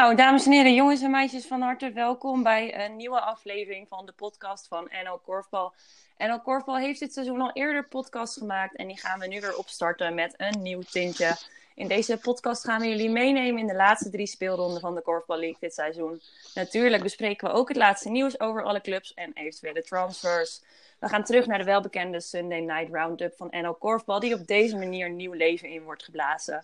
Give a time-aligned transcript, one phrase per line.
[0.00, 4.06] Nou, dames en heren, jongens en meisjes, van harte welkom bij een nieuwe aflevering van
[4.06, 5.72] de podcast van NL Korfbal.
[6.18, 9.56] NL Korfbal heeft dit seizoen al eerder podcast gemaakt en die gaan we nu weer
[9.56, 11.36] opstarten met een nieuw tintje.
[11.74, 15.38] In deze podcast gaan we jullie meenemen in de laatste drie speelronden van de Korfbal
[15.38, 16.20] League dit seizoen.
[16.54, 20.62] Natuurlijk bespreken we ook het laatste nieuws over alle clubs en eventuele transfers.
[20.98, 24.76] We gaan terug naar de welbekende Sunday Night Roundup van NL Korfbal, die op deze
[24.76, 26.62] manier nieuw leven in wordt geblazen.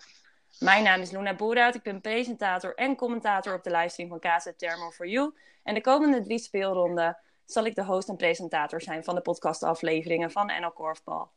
[0.59, 1.75] Mijn naam is Luna Boerhout.
[1.75, 5.33] Ik ben presentator en commentator op de livestream van KZ Thermal for You.
[5.63, 10.31] En de komende drie speelronden zal ik de host en presentator zijn van de podcastafleveringen
[10.31, 11.31] van NL Korfbal.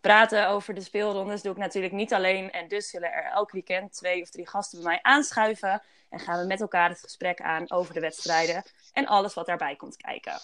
[0.00, 2.50] Praten over de speelrondes doe ik natuurlijk niet alleen.
[2.50, 5.82] En dus zullen er elk weekend twee of drie gasten bij mij aanschuiven.
[6.08, 8.62] En gaan we met elkaar het gesprek aan over de wedstrijden
[8.92, 10.40] en alles wat daarbij komt kijken.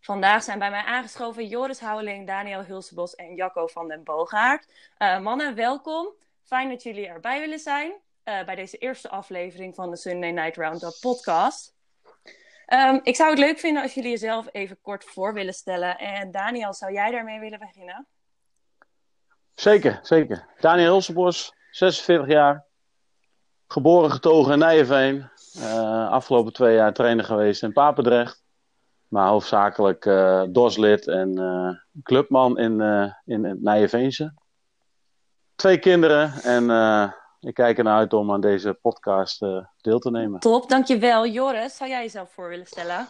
[0.00, 4.66] Vandaag zijn bij mij aangeschoven Joris Houweling, Daniel Hulsebos en Jacco van den Boogaard.
[4.98, 6.08] Uh, mannen, welkom.
[6.50, 10.56] Fijn dat jullie erbij willen zijn uh, bij deze eerste aflevering van de Sunday Night
[10.56, 11.74] Roundup podcast.
[12.66, 15.98] Um, ik zou het leuk vinden als jullie jezelf even kort voor willen stellen.
[15.98, 18.06] En Daniel, zou jij daarmee willen beginnen?
[19.54, 20.46] Zeker, zeker.
[20.60, 22.64] Daniel Hulsebos, 46 jaar.
[23.66, 25.30] Geboren getogen in Nijenveen.
[25.56, 28.42] Uh, afgelopen twee jaar trainer geweest in Papendrecht.
[29.08, 31.34] Maar hoofdzakelijk uh, dorslid en
[32.02, 32.80] clubman in,
[33.24, 34.39] in het Nijenveense
[35.60, 40.10] twee kinderen en uh, ik kijk ernaar uit om aan deze podcast uh, deel te
[40.10, 40.40] nemen.
[40.40, 41.26] Top, dankjewel.
[41.26, 43.08] Joris, zou jij jezelf voor willen stellen?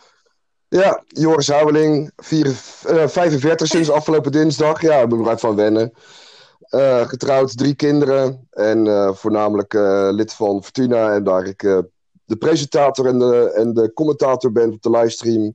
[0.69, 4.81] Ja, Joris Houweling, 45 sinds afgelopen dinsdag.
[4.81, 5.93] Ja, ik ben eruit van wennen.
[6.71, 9.73] Uh, getrouwd, drie kinderen en voornamelijk
[10.13, 11.15] lid van Fortuna.
[11.15, 11.59] En daar ik
[12.25, 15.55] de presentator en de, en de commentator ben op de livestream.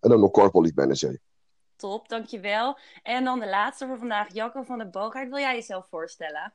[0.00, 1.18] En dan nog Corporal League Manager.
[1.84, 2.78] Top, dankjewel.
[3.02, 5.28] En dan de laatste voor vandaag, Jacco van der Boogaard.
[5.28, 6.52] Wil jij jezelf voorstellen?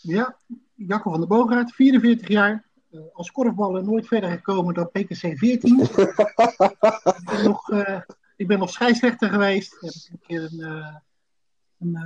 [0.00, 0.36] Ja,
[0.74, 2.64] Jacco van der Boogaard, 44 jaar.
[2.90, 5.80] Uh, als korfballer nooit verder gekomen dan PKC 14.
[5.80, 8.00] ik, ben nog, uh,
[8.36, 9.72] ik ben nog scheidsrechter geweest.
[9.72, 10.94] Ik heb een keer een, uh,
[11.78, 11.96] een,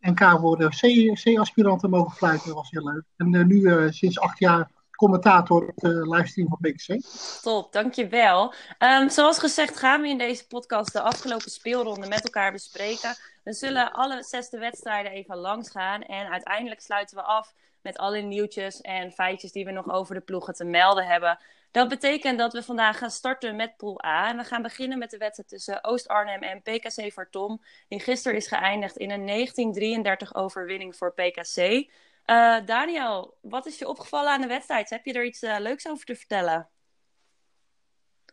[0.00, 2.46] een NK voor de C-aspiranten mogen fluiten.
[2.46, 3.04] Dat was heel leuk.
[3.16, 7.00] En nu sinds acht jaar commentator op de livestream van PKC.
[7.42, 8.54] Top, dankjewel.
[8.78, 13.16] Um, zoals gezegd gaan we in deze podcast de afgelopen speelronde met elkaar bespreken.
[13.44, 16.02] We zullen alle zesde wedstrijden even langs gaan.
[16.02, 20.20] En uiteindelijk sluiten we af met alle nieuwtjes en feitjes die we nog over de
[20.20, 21.38] ploegen te melden hebben.
[21.70, 24.28] Dat betekent dat we vandaag gaan starten met Pool A.
[24.28, 27.62] En we gaan beginnen met de wedstrijd tussen Oost-Arnhem en PKC Vartom.
[27.88, 31.88] Die gisteren is geëindigd in een 1933 overwinning voor PKC.
[32.30, 34.90] Uh, Daniel, wat is je opgevallen aan de wedstrijd?
[34.90, 36.68] Heb je er iets uh, leuks over te vertellen?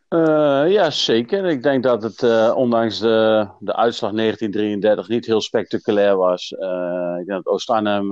[0.08, 1.44] Uh, ja, zeker.
[1.44, 2.22] Ik denk dat het
[2.54, 6.50] ondanks de, de uitslag 1933 niet heel spectaculair was.
[7.20, 8.08] ik denk dat Oost-Arnhem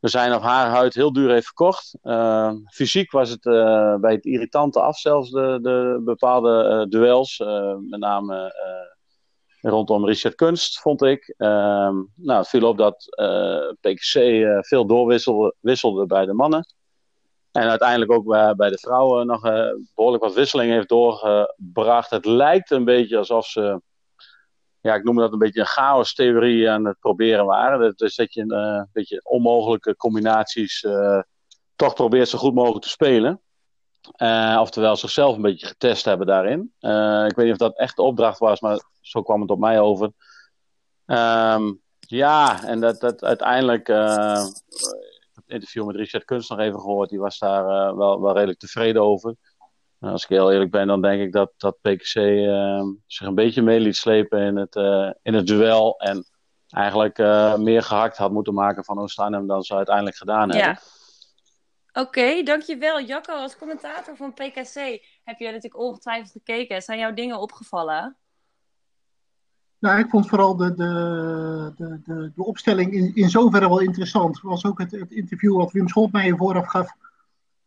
[0.00, 1.98] zijn of haar huid heel duur heeft verkocht.
[2.72, 3.42] fysiek was het
[4.00, 7.38] bij het irritante af, zelfs de, de bepaalde duels.
[7.88, 8.54] met name
[9.70, 11.34] rondom Richard Kunst, vond ik.
[11.36, 16.66] Ehm, nou, het viel op dat eh, PKC eh, veel doorwisselde bij de mannen.
[17.52, 22.10] En uiteindelijk ook bij, de vrouwen nog uh, behoorlijk wat wisseling heeft doorgebracht.
[22.10, 23.80] Het lijkt een beetje alsof ze,
[24.80, 27.92] ja, ik noem dat een beetje een chaos-theorie aan het proberen waren.
[27.96, 30.86] Dus dat je een beetje onmogelijke combinaties
[31.76, 33.40] toch probeert zo goed mogelijk te spelen.
[34.16, 36.72] Uh, oftewel zichzelf een beetje getest hebben daarin.
[36.80, 39.58] Uh, ik weet niet of dat echt de opdracht was, maar zo kwam het op
[39.58, 40.12] mij over.
[41.06, 43.88] Um, ja, en dat, dat uiteindelijk.
[43.88, 44.44] Uh,
[45.34, 47.08] het interview met Richard Kunst nog even gehoord.
[47.08, 47.64] Die was daar
[47.96, 49.34] wel, wel redelijk tevreden over.
[50.00, 53.62] als ik heel eerlijk ben, dan denk ik dat, dat PKC ehm, zich een beetje
[53.62, 54.74] mee liet slepen in het,
[55.22, 55.98] in het duel.
[55.98, 56.24] En
[56.68, 57.18] eigenlijk
[57.58, 60.68] meer gehakt had moeten maken van Oost-Arnhem dan ze uiteindelijk gedaan hebben.
[60.68, 60.78] Ja.
[61.92, 63.00] Oké, okay, dankjewel.
[63.00, 64.74] Jacco, als commentator van PKC
[65.24, 66.82] heb je natuurlijk ongetwijfeld gekeken.
[66.82, 68.16] Zijn jouw dingen opgevallen?
[69.78, 74.34] Nou, ik vond vooral de, de, de, de, de opstelling in, in zoverre wel interessant.
[74.34, 76.92] Het was ook het, het interview wat Wim Scholtmeijer vooraf gaf,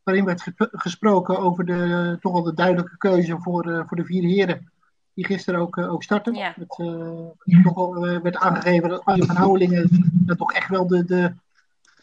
[0.03, 4.23] waarin werd gesproken over de, toch wel de duidelijke keuze voor, uh, voor de vier
[4.23, 4.71] heren.
[5.13, 6.33] Die gisteren ook, uh, ook starten.
[6.33, 6.53] Ja.
[6.55, 9.89] Het, uh, toch wel werd aangegeven dat Arjen van Houwelingen
[10.25, 11.33] dat toch echt wel de, de,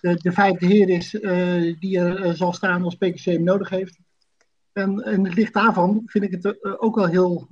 [0.03, 3.69] de, de vijfde heer is uh, die er uh, zal staan als PKC hem nodig
[3.69, 3.99] heeft.
[4.73, 7.49] En in het licht daarvan vind ik het ook wel heel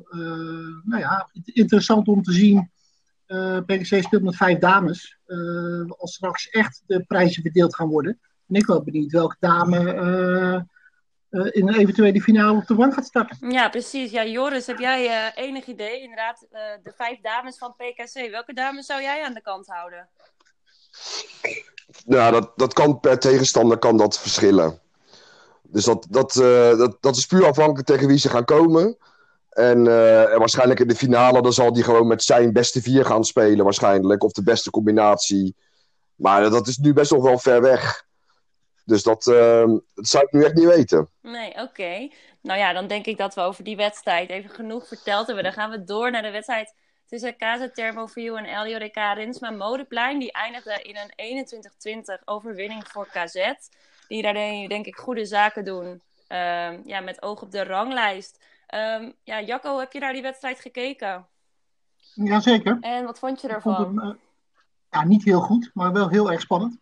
[0.84, 2.70] nou ja, interessant om te zien.
[3.66, 5.18] PKC speelt met vijf dames.
[5.88, 8.18] als straks echt de prijzen verdeeld gaan worden.
[8.48, 10.66] En ik wel benieuwd welke dame
[11.30, 13.50] in een eventuele finale op de bank gaat starten.
[13.50, 14.10] Ja, precies.
[14.10, 16.00] Ja, Joris, heb jij enig idee?
[16.00, 16.46] Inderdaad,
[16.82, 18.30] de vijf dames van PKC.
[18.30, 20.08] Welke dames zou jij aan de kant houden?
[22.06, 24.80] Ja, dat, dat kan per tegenstander kan dat verschillen.
[25.62, 28.96] Dus dat, dat, eh, dat, dat is puur afhankelijk tegen wie ze gaan komen.
[29.50, 33.24] En, eh, waarschijnlijk in de finale dan zal hij gewoon met zijn beste vier gaan
[33.24, 34.24] spelen, waarschijnlijk.
[34.24, 35.56] Of de beste combinatie.
[36.14, 38.08] Maar dat is nu best nog wel ver weg.
[38.84, 39.64] Dus dat, uh,
[39.94, 41.08] dat zou ik nu echt niet weten.
[41.22, 42.08] Nee, oké.
[42.42, 45.44] Nou ja, dan denk ik dat we over die wedstrijd even genoeg verteld hebben.
[45.44, 46.74] Dan gaan we door naar de wedstrijd
[47.10, 50.18] tussen KZ Thermoview en LJDK Rinsma Modeplein.
[50.18, 51.44] Die eindigde in een
[52.20, 53.52] 21-20 overwinning voor KZ.
[54.08, 56.00] Die daarin denk ik goede zaken doen.
[56.26, 58.44] Ehm, ja, met oog op de ranglijst.
[58.74, 61.26] Um, ja, Jacco, heb je naar die wedstrijd gekeken?
[62.14, 62.78] Jazeker.
[62.80, 64.04] En wat vond je ervan?
[64.04, 64.14] uh,
[64.90, 66.78] ja, niet heel goed, maar wel heel erg spannend.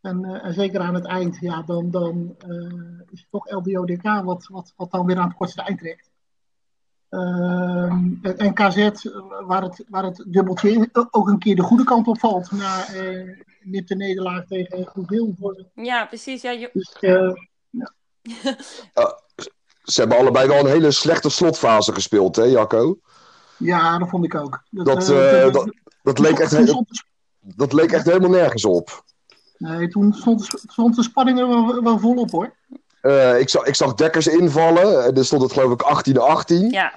[0.00, 4.02] En, uh, en zeker aan het eind, ja, dan, dan uh, is het toch LDODK
[4.02, 6.10] wat, wat, wat dan weer aan het kortste eind trekt.
[7.08, 8.90] Ehm, en KZ,
[9.46, 12.50] waar het, waar het dubbeltje ook een keer de goede kant op valt.
[12.50, 15.34] Na uh, de nederlaag tegen Goedeel.
[15.74, 16.42] Ja, precies.
[16.42, 16.70] Ja, je...
[16.72, 17.32] dus, uh,
[17.70, 17.92] ja.
[19.82, 22.98] ze hebben allebei wel een hele slechte slotfase gespeeld, hè, Jacco?
[23.58, 24.62] Ja, dat vond ik ook.
[24.70, 25.06] Dat, dat,
[25.52, 25.70] dat,
[26.02, 26.82] dat, leek echt, he-
[27.40, 29.04] dat leek echt helemaal nergens op.
[29.58, 32.54] Nee, toen stond, stond de spanning er wel, wel volop, hoor.
[33.06, 35.04] Uh, ik, zag, ik zag Dekkers invallen.
[35.04, 36.14] En er stond het geloof ik
[36.64, 36.70] 18-18.
[36.70, 36.92] Ja.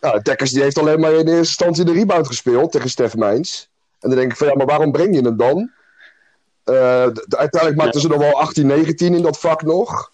[0.00, 3.70] Nou, Dekkers die heeft alleen maar in eerste instantie de rebound gespeeld tegen Stef Mijns.
[4.00, 5.58] En dan denk ik van ja, maar waarom breng je hem dan?
[5.58, 6.74] Uh,
[7.12, 8.06] de, uiteindelijk maakten ja.
[8.06, 10.12] ze nog wel 18-19 in dat vak nog.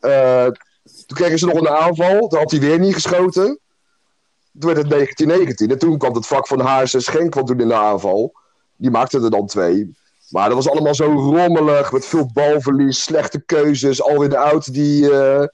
[0.00, 0.44] Uh,
[1.06, 2.28] toen kregen ze nog een aanval.
[2.28, 3.58] Toen had hij weer niet geschoten.
[4.58, 5.70] Toen werd het 19-19.
[5.70, 8.32] En toen kwam het vak van Haars en Schenk wat doen in de aanval.
[8.76, 9.94] Die maakten er dan twee.
[10.30, 14.02] Maar dat was allemaal zo rommelig, met veel balverlies, slechte keuzes.
[14.02, 15.44] Alweer de oud die, uh,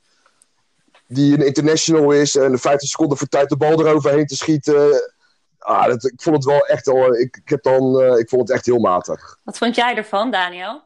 [1.06, 5.12] die een international is en 50 seconden voor tijd de bal eroverheen te schieten.
[5.58, 8.43] Ah, dat, ik vond het wel echt al, ik, ik, heb dan, uh, ik vond
[8.43, 9.38] het echt heel matig.
[9.44, 10.84] Wat vond jij ervan, Daniel?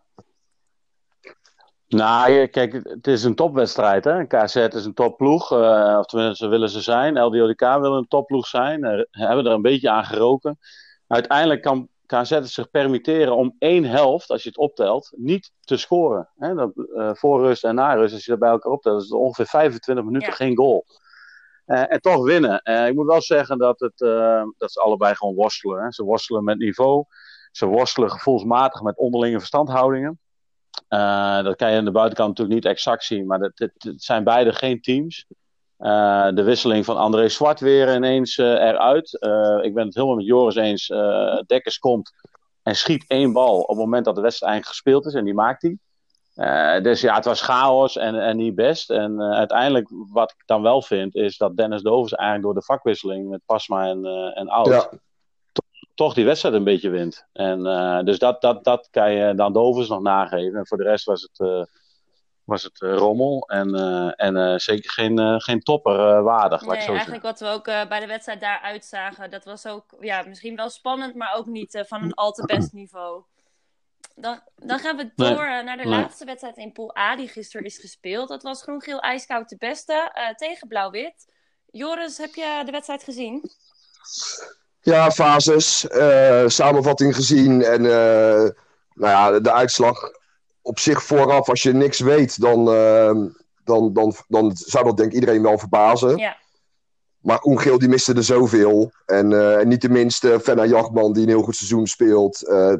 [1.88, 4.04] Nou, kijk, het is een topwedstrijd.
[4.04, 4.26] Hè?
[4.26, 7.18] KZ is een topploeg, uh, of tenminste willen ze zijn.
[7.18, 10.58] LDODK wil een topploeg zijn, uh, hebben er een beetje aan geroken.
[11.06, 15.76] Uiteindelijk kan KZ het zich permitteren om één helft, als je het optelt, niet te
[15.76, 16.28] scoren.
[16.36, 16.54] Hè?
[16.54, 19.18] Dat, uh, voor rust en na rust, als je dat bij elkaar optelt, is het
[19.18, 20.34] ongeveer 25 minuten ja.
[20.34, 20.86] geen goal.
[21.66, 22.60] Uh, en toch winnen.
[22.64, 23.98] Uh, ik moet wel zeggen dat, het,
[24.58, 25.82] dat ze allebei gewoon worstelen.
[25.82, 25.90] Hè?
[25.92, 27.04] Ze worstelen met niveau.
[27.50, 30.20] Ze worstelen gevoelsmatig met onderlinge verstandhoudingen.
[31.42, 34.80] dat kan je aan de buitenkant natuurlijk niet exact zien, maar het zijn beide geen
[34.80, 35.26] teams.
[35.80, 39.16] Uh, de wisseling van André Zwart weer ineens uh, eruit.
[39.20, 40.86] Uh, ik ben het helemaal met Joris eens.
[41.46, 42.12] Dekkers komt
[42.62, 45.14] en schiet één bal op het moment dat de wedstrijd eigenlijk gespeeld is.
[45.14, 46.80] En die maakt hij.
[46.82, 48.90] dus ja, het was chaos en, en niet best.
[48.90, 53.28] En uiteindelijk, wat ik dan wel vind, is dat Dennis Dovers eigenlijk door de vakwisseling
[53.28, 54.04] met Pasma en,
[54.34, 54.66] en Oud...
[54.66, 54.90] Ja.
[55.94, 57.26] Toch die wedstrijd een beetje wint.
[57.32, 57.62] En,
[58.04, 60.58] dus dat, dat, dat kan je dan Dovers nog nageven.
[60.58, 61.68] En voor de rest was het
[62.50, 66.60] was het uh, rommel en, uh, en uh, zeker geen, geen topper waardig.
[66.60, 70.56] Nee, eigenlijk wat we ook bij de wedstrijd daar uitzagen, dat was ook ja, misschien
[70.56, 73.22] wel spannend, maar ook niet van een al te best niveau.
[74.14, 75.98] Dan, dan gaan we door nee, naar de nee.
[76.00, 78.28] laatste wedstrijd in Pool A, die gisteren is gespeeld.
[78.28, 81.32] Dat was Groen-Geel IJskoud de beste tegen Blauw-Wit.
[81.70, 83.50] Joris, heb je de wedstrijd gezien?
[84.80, 85.86] Ja, fases,
[86.46, 90.18] samenvatting gezien en nou ja, de, de uitslag
[90.62, 93.26] op zich vooraf, als je niks weet, dan, uh,
[93.64, 96.16] dan, dan, dan zou dat denk ik iedereen wel verbazen.
[96.16, 96.36] Ja.
[97.20, 98.92] Maar Ongeel die miste er zoveel.
[99.06, 102.48] En, uh, en niet de minste Fenna Jachman die een heel goed seizoen speelt.
[102.48, 102.74] Uh,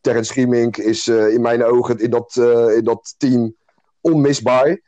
[0.00, 2.36] Terrence Schiemink is in mijn ogen in dat,
[2.76, 3.54] in dat team
[4.00, 4.80] onmisbaar.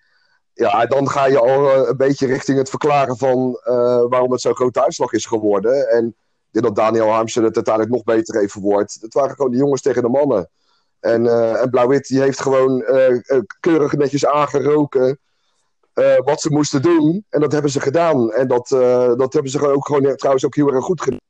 [0.54, 3.60] Ja, dan ga je al een beetje richting het verklaren van
[4.08, 5.88] waarom het zo'n grote uitslag is geworden.
[5.90, 6.16] En
[6.50, 8.98] dat Daniel Harmsen het uiteindelijk nog beter heeft verwoord.
[9.00, 10.50] Het waren gewoon de jongens tegen de mannen.
[11.04, 13.20] En, uh, en Blauw-Wit die heeft gewoon uh,
[13.60, 15.18] keurig netjes aangeroken
[15.94, 17.24] uh, wat ze moesten doen.
[17.28, 18.32] En dat hebben ze gedaan.
[18.32, 18.68] En dat,
[19.18, 21.20] dat hebben ze ook gewoon trouwens ook heel erg goed gedaan.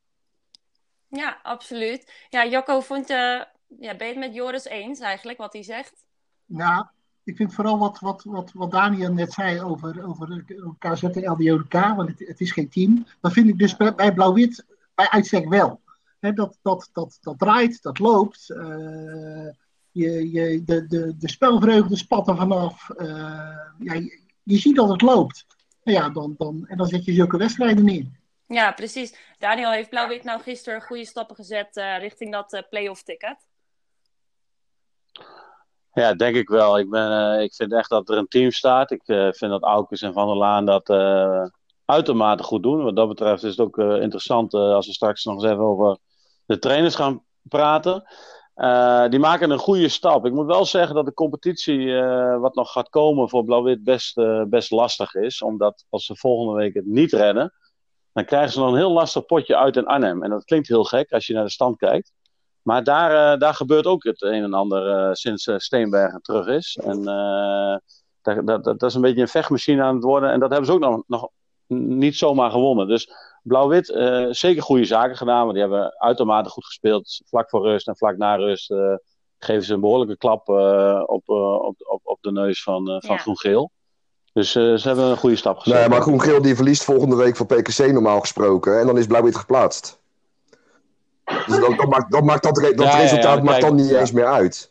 [1.08, 2.12] Ja, absoluut.
[2.28, 3.46] Ja, Jocko, vond, ja,
[3.78, 6.04] ben je het met Joris eens eigenlijk, wat hij zegt?
[6.44, 6.92] Ja,
[7.24, 10.44] ik vind vooral wat, wat, wat, wat Daniel net zei over, over
[10.78, 13.06] KZ en LDODK, want het, het is geen team.
[13.20, 14.64] Dat vind ik dus bij, bij Blauw-Wit
[14.94, 15.80] bij uitstek wel.
[16.20, 18.50] He, dat, dat, dat, dat draait, dat loopt.
[18.50, 19.48] Uh,
[19.94, 22.88] je, je, de, de, de spelvreugde spat er vanaf.
[22.96, 23.06] Uh,
[23.78, 25.46] ja, je, je, ziet dat het loopt.
[25.82, 28.06] Ja, dan, dan, en dan zet je zulke wedstrijden neer.
[28.46, 29.14] Ja, precies.
[29.38, 33.36] Daniel, heeft Blauw-Wit nou gisteren goede stappen gezet uh, richting dat uh, play-off ticket?
[35.92, 36.78] Ja, denk ik wel.
[36.78, 38.90] Ik, ben, ik vind echt dat er een team staat.
[38.90, 40.90] Ik vind dat Aukes en Van der Laan dat
[41.84, 42.82] uitermate goed doen.
[42.82, 45.98] Wat dat betreft is het ook interessant als we straks nog eens even over
[46.46, 48.04] de trainers gaan praten.
[48.56, 50.26] Uh, die maken een goede stap.
[50.26, 54.16] Ik moet wel zeggen dat de competitie, uh, wat nog gaat komen voor Blauw-Wit, best,
[54.16, 55.42] uh, best lastig is.
[55.42, 57.52] Omdat als ze volgende week het niet redden,
[58.12, 60.22] dan krijgen ze nog een heel lastig potje uit in Arnhem.
[60.22, 62.12] En dat klinkt heel gek als je naar de stand kijkt.
[62.62, 66.78] Maar daar, daar gebeurt ook het een en ander sinds Steenbergen terug is.
[66.82, 67.02] En
[68.22, 70.30] dat, dat, dat, is een beetje een vechtmachine aan het worden.
[70.30, 71.28] En dat hebben ze ook nog, nog
[71.66, 72.88] niet zomaar gewonnen.
[72.88, 73.10] Dus
[73.44, 75.40] Blauw-Wit, uh, zeker goede zaken gedaan.
[75.40, 77.22] Want die hebben uitermate goed gespeeld.
[77.26, 78.94] Vlak voor rust en vlak na rust uh,
[79.38, 83.16] geven ze een behoorlijke klap uh, op, op, op, op de neus van, van ja.
[83.16, 83.70] Groen-Geel.
[84.32, 85.78] Dus ze hebben een goede stap gezet.
[85.78, 88.80] Nee, maar Groen-Geel die verliest volgende week van PKC normaal gesproken.
[88.80, 90.02] En dan is Blauw-Wit geplaatst.
[91.24, 94.12] Dus dat, dat, maakt, dat, maakt dat, dat ja, resultaat ja, maakt dan niet eens
[94.12, 94.70] meer uit.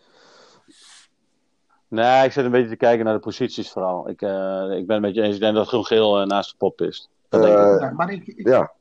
[1.88, 4.10] Nee, ik zit een beetje te kijken naar de posities vooral.
[4.10, 5.36] Ik, uh, ik ben een beetje eens.
[5.36, 7.10] Ik denk dat Groen-Geel uh, naast de pop is.
[7.34, 8.72] Uh, ja, maar ik, ik, ja.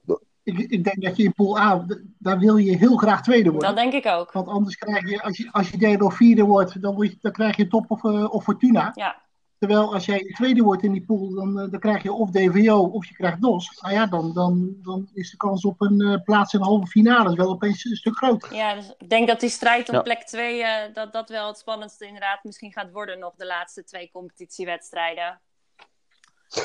[0.43, 1.87] ik, ik, denk dat je in pool A,
[2.19, 3.75] daar wil je heel graag tweede worden.
[3.75, 4.33] Dat denk ik ook.
[4.33, 7.19] Want anders krijg je, als je, als je derde of vierde wordt, dan, word je,
[7.21, 8.91] dan krijg je top of, of Fortuna.
[8.95, 9.23] Ja.
[9.63, 13.07] Terwijl als jij tweede wordt in die pool, dan, dan krijg je of DVO of
[13.07, 13.81] je krijgt DOS.
[13.81, 16.87] Nou ja, dan, dan, dan is de kans op een uh, plaats in de halve
[16.87, 18.55] finale wel opeens een stuk groter.
[18.55, 20.03] Ja, dus ik denk dat die strijd om ja.
[20.03, 23.85] plek 2, uh, dat dat wel het spannendste inderdaad misschien gaat worden nog de laatste
[23.85, 25.41] twee competitiewedstrijden.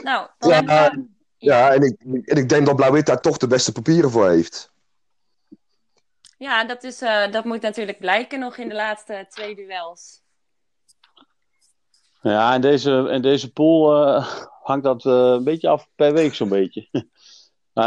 [0.04, 1.17] Nou, dan ja, hebben we...
[1.38, 4.72] ja, en, ik, en ik denk dat Blauw-Wit daar toch de beste papieren voor heeft.
[6.38, 10.22] Ja, dat, is, uh, dat moet natuurlijk blijken nog in de laatste twee duels.
[12.22, 14.28] Ja, in deze, in deze pool uh,
[14.62, 16.88] hangt dat uh, een beetje af per week zo'n beetje.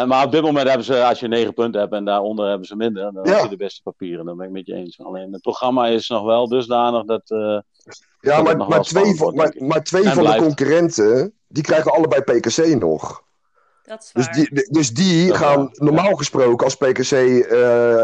[0.06, 2.76] maar op dit moment hebben ze, als je negen punten hebt en daaronder hebben ze
[2.76, 3.32] minder, dan ja.
[3.32, 4.24] heb je de beste papieren.
[4.24, 5.00] Dat ben ik met je eens.
[5.00, 7.22] Alleen het programma is nog wel dusdanig dat.
[8.20, 12.80] ja, maar, maar, twee van, maar, maar twee van de concurrenten, die krijgen allebei PKC
[12.80, 13.28] nog.
[13.90, 17.12] Dat is dus die, dus die dat gaan normaal gesproken als PKC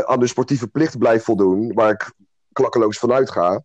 [0.07, 2.13] aan de sportieve plicht blijft voldoen, waar ik
[2.53, 3.63] klakkeloos vanuit ga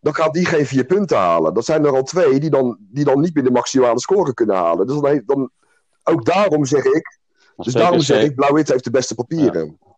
[0.00, 1.54] dan gaat die geen vier punten halen.
[1.54, 4.56] Dat zijn er al twee die dan, die dan niet meer de maximale score kunnen
[4.56, 4.86] halen.
[4.86, 5.50] Dus dan, heeft, dan
[6.02, 7.18] ook daarom zeg ik.
[7.56, 7.82] Als dus PKC...
[7.82, 9.78] daarom zeg ik, Blauw-Wit heeft de beste papieren.
[9.80, 9.96] Ja.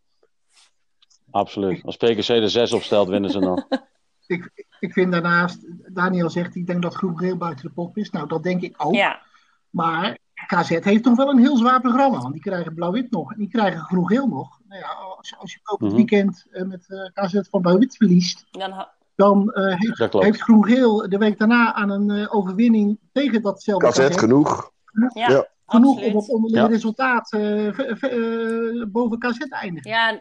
[1.30, 1.84] Absoluut.
[1.84, 3.66] Als PKC er zes opstelt, winnen ze nog.
[4.26, 5.58] ik, ik vind daarnaast,
[5.94, 8.10] Daniel zegt, ik denk dat Groen-Geel buiten de pop is.
[8.10, 8.94] Nou, dat denk ik ook.
[8.94, 9.22] Ja.
[9.70, 10.18] Maar
[10.56, 12.18] KZ heeft toch wel een heel zwaar programma.
[12.18, 14.60] Want die krijgen Blauw-Wit nog en die krijgen Groen-Geel nog.
[14.68, 18.46] Nou ja, als, als je ook het weekend uh, met uh, KZ van Blauw-Wit verliest.
[18.50, 18.86] Dan
[19.20, 24.16] dan uh, heeft, heeft Groen-Geel de week daarna aan een uh, overwinning tegen datzelfde KZ
[24.16, 24.70] genoeg.
[24.84, 25.46] Genoeg, ja, ja.
[25.66, 26.66] genoeg om op onderling ja.
[26.66, 29.90] resultaat uh, boven KZ te eindigen.
[29.90, 30.20] Ja.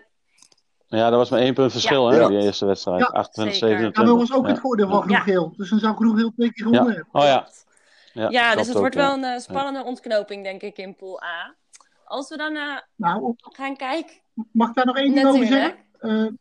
[0.87, 3.11] ja, dat was maar één punt verschil, hè, die eerste wedstrijd.
[3.11, 4.03] 28, 27.
[4.03, 5.53] Ja, dat was ook het voordeel van Groen-Geel.
[5.57, 7.09] Dus dan zou Groen-Geel twee keer gewonnen hebben.
[7.11, 7.47] Oh ja.
[8.13, 11.55] Ja, ja dus het wordt wel een spannende ontknoping, denk ik, in Pool A.
[12.05, 12.57] Als we dan
[12.95, 14.15] nou, gaan kijken.
[14.51, 16.39] Mag ik daar nog één ding over zeggen?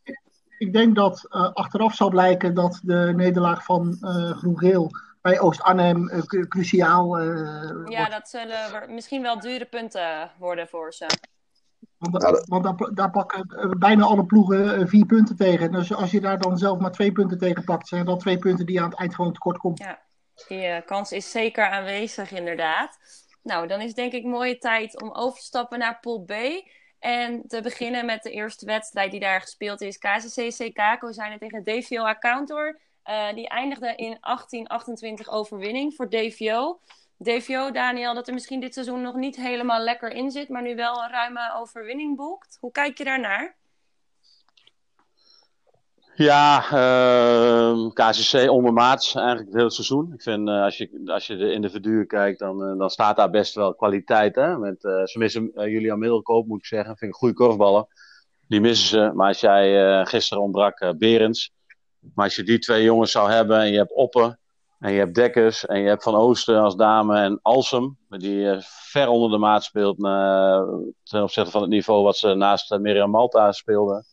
[0.59, 4.89] ik denk dat uh, achteraf zal blijken dat de nederlaag van uh, Groen-Geel
[5.21, 8.11] bij Oost-Arnhem uh, cruciaal Ja, wordt.
[8.11, 11.05] dat zullen misschien wel dure punten worden voor ze.
[11.97, 13.47] Want, ja, want daar, daar, pakken
[13.79, 15.71] bijna alle ploegen vier punten tegen.
[15.71, 18.65] Dus als je daar dan zelf maar twee punten tegen pakt, zijn dat twee punten
[18.65, 19.83] die aan het eind gewoon tekort komen.
[19.83, 19.99] Ja,
[20.47, 22.97] die kans is zeker aanwezig inderdaad.
[23.43, 26.33] Nou, dan is denk ik mooie tijd om over te stappen naar Pool B.
[26.99, 29.97] En te beginnen met de eerste wedstrijd die daar gespeeld is.
[29.97, 32.79] KCC Kako zijn het tegen DVO Accountor.
[33.05, 36.79] Uh, die eindigde in 1828 overwinning voor DVO.
[37.17, 40.75] DVO, Daniel, dat er misschien dit seizoen nog niet helemaal lekker in zit, maar nu
[40.75, 42.57] wel een ruime overwinning boekt.
[42.59, 43.58] Hoe kijk je daarnaar?
[46.19, 50.13] Ja, uh, KCC ondermaats eigenlijk het hele seizoen.
[50.13, 53.29] Ik vind uh, als, je, als je de individuen kijkt, dan, uh, dan staat daar
[53.29, 54.35] best wel kwaliteit.
[54.35, 54.57] Hè?
[54.57, 56.97] Met, uh, ze missen Julian Middelkoop, moet ik zeggen.
[56.97, 57.87] Vind ik goede korfballen.
[58.47, 59.11] Die missen ze.
[59.13, 61.51] Maar als jij gisteren ontbrak Berends.
[62.13, 64.39] Maar als je die twee jongens zou hebben en je hebt Oppen
[64.79, 69.07] en je hebt Dekkers en je hebt Van Oosten als dame en Alsem, die ver
[69.07, 69.97] onder de maat speelt
[71.03, 74.05] ten opzichte van het niveau wat ze naast Miriam Malta speelden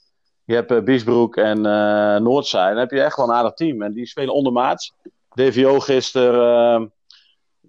[0.46, 2.68] je hebt uh, Biesbroek en uh, Noordzij.
[2.68, 3.82] Dan heb je echt wel een aardig team.
[3.82, 4.92] En die spelen ondermaats.
[5.34, 6.80] DVO gisteren.
[6.80, 6.88] Uh,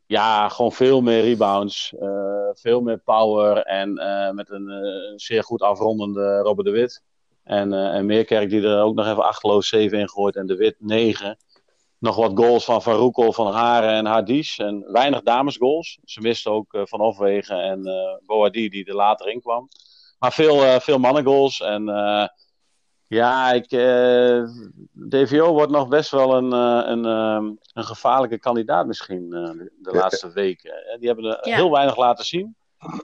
[0.06, 1.94] ja, gewoon veel meer rebounds.
[2.00, 3.58] Uh, veel meer power.
[3.58, 3.94] En
[4.36, 4.70] met een
[5.16, 7.04] zeer goed afrondende Robert de Wit.
[7.44, 10.36] En, Meerkerk die er ook nog even achterloos 7 in gooit.
[10.36, 11.38] En de Wit 9.
[12.00, 14.58] Nog wat goals van Van Roekel, Van Haren en Hardis.
[14.58, 16.00] En weinig damesgoals.
[16.04, 17.82] Ze misten ook Van Hofwegen en
[18.26, 19.68] Boadi die er later in kwam.
[20.20, 21.62] Maar veel, veel mannengoals.
[21.62, 21.90] En
[23.08, 24.44] ja, ik, uh,
[25.10, 29.92] DVO wordt nog best wel een, uh, een, uh, een gevaarlijke kandidaat misschien de, de
[29.92, 30.74] laatste weken.
[31.00, 32.56] Die hebben er heel weinig laten zien.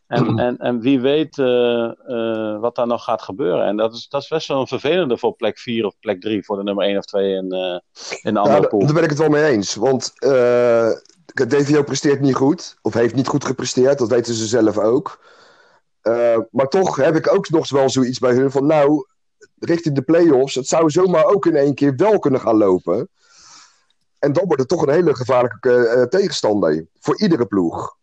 [0.08, 3.66] En, en, en wie weet uh, uh, wat daar nog gaat gebeuren.
[3.66, 6.46] En dat is, dat is best wel een vervelende voor plek 4 of plek 3
[6.46, 7.80] voor de nummer 1 of 2 in, uh,
[8.22, 8.80] in de andere ja, pool.
[8.80, 9.76] Daar ben ik het wel mee eens.
[9.76, 10.14] Want
[11.34, 12.78] DVO presteert niet goed.
[12.82, 13.98] Of heeft niet goed gepresteerd.
[13.98, 15.20] Dat weten ze zelf ook.
[16.52, 18.66] maar toch heb ik ook nog wel zoiets bij hun van...
[18.66, 19.06] Nou,
[19.66, 20.56] richting de play-offs...
[20.56, 23.10] Het zou zomaar ook in één keer wel kunnen gaan lopen.
[24.20, 26.88] En dan wordt het toch een hele gevaarlijke tegenstander.
[27.00, 27.96] Voor iedere ploeg.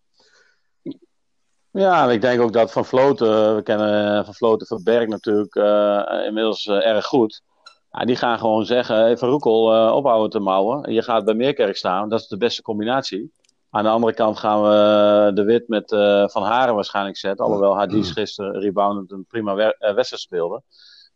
[1.72, 6.02] Ja, ik denk ook dat Van Vloten, we kennen Van Vloten van Berg natuurlijk uh,
[6.26, 7.42] inmiddels uh, erg goed.
[7.90, 10.92] Ja, die gaan gewoon zeggen, hey, Van Roekel, uh, ophouden te mouwen.
[10.92, 13.32] Je gaat bij Meerkerk staan, dat is de beste combinatie.
[13.70, 15.90] Aan de andere kant gaan we de Wit met
[16.32, 17.44] Van Haren waarschijnlijk zetten.
[17.44, 20.62] Alhoewel Hadis gisteren reboundend een prima wedstrijd speelde.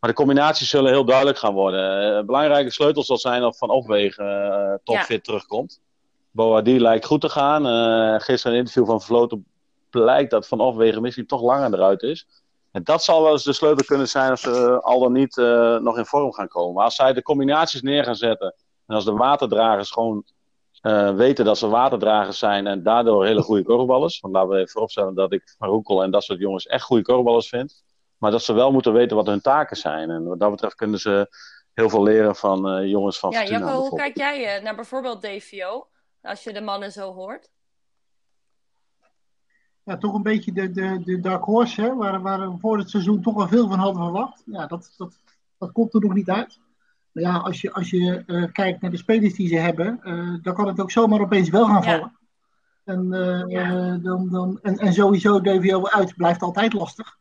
[0.05, 2.25] Maar de combinaties zullen heel duidelijk gaan worden.
[2.25, 5.21] belangrijke sleutel zal zijn of Van Opwegen topfit ja.
[5.21, 5.81] terugkomt.
[6.31, 7.61] Boadi lijkt goed te gaan.
[8.21, 9.45] gisteren een interview van Vloten
[9.89, 12.27] blijkt dat Van Opwegen misschien toch langer eruit is.
[12.71, 15.77] En dat zal wel eens de sleutel kunnen zijn als ze al dan niet uh,
[15.77, 16.73] nog in vorm gaan komen.
[16.73, 18.55] Maar als zij de combinaties neer gaan zetten
[18.87, 20.23] en als de waterdragers gewoon
[20.81, 24.19] uh, weten dat ze waterdragers zijn en daardoor hele goede korfballers.
[24.19, 27.03] Want laten we even vooropstellen dat ik Van Roekel en dat soort jongens echt goede
[27.03, 27.83] korfballers vind.
[28.17, 30.09] Maar dat ze wel moeten weten wat hun taken zijn.
[30.09, 31.27] En wat dat betreft kunnen ze
[31.73, 33.59] heel veel leren van uh, jongens van ja, Fortuna.
[33.59, 35.87] Jacco, hoe kijk jij naar bijvoorbeeld DVO?
[36.21, 37.49] Als je de mannen zo hoort
[39.85, 42.89] ja, toch een beetje de, de, de dark horse, hè, waar, waar we voor het
[42.89, 44.43] seizoen toch wel veel van hadden verwacht.
[44.45, 45.19] Ja, dat, dat,
[45.57, 46.59] dat komt er nog niet uit.
[47.11, 50.33] Maar ja, als je, als je uh, kijkt naar de spelers die ze hebben, uh,
[50.41, 51.99] dan kan het ook zomaar opeens wel gaan vallen.
[51.99, 52.93] Ja.
[52.93, 53.97] En, uh, ja.
[53.97, 57.17] dan, dan, en, en sowieso DVO uit blijft altijd lastig.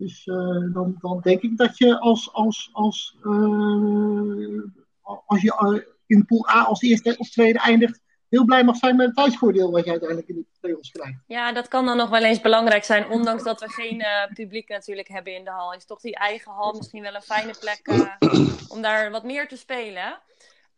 [0.00, 0.24] Dus
[0.72, 3.16] dan, dan denk ik dat je als, als, als,
[5.26, 9.06] als je in pool A als eerste of tweede eindigt, heel blij mag zijn met
[9.06, 11.18] het thuisvoordeel wat je uiteindelijk in de play-offs krijgt.
[11.26, 14.04] Ja, dat kan dan nog wel eens belangrijk zijn, ondanks dat we geen
[14.34, 15.74] publiek natuurlijk hebben in de hal.
[15.74, 18.10] Is toch die eigen hal misschien wel een fijne plek
[18.68, 20.18] om daar wat meer te spelen.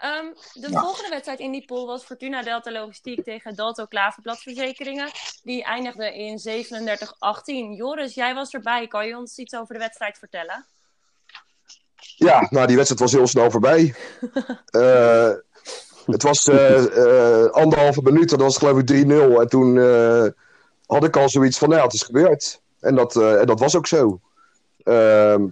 [0.04, 0.80] Um, de ja.
[0.80, 5.10] volgende wedstrijd in die pool was Fortuna Delta Logistiek tegen Dalto Klaverbladverzekeringen.
[5.42, 7.76] Die eindigde in 37-18.
[7.76, 8.86] Joris, jij was erbij.
[8.86, 10.66] Kan je ons iets over de wedstrijd vertellen?
[12.16, 13.94] Ja, nou die wedstrijd was heel snel voorbij.
[14.76, 15.30] uh,
[16.14, 19.40] het was uh, uh, anderhalve minuut, dat was geloof ik 3-0.
[19.40, 19.76] En toen
[20.86, 22.60] had ik al zoiets van, nou ja, het is gebeurd.
[22.80, 24.20] En dat, en dat was ook zo.
[24.82, 25.44] Ehm,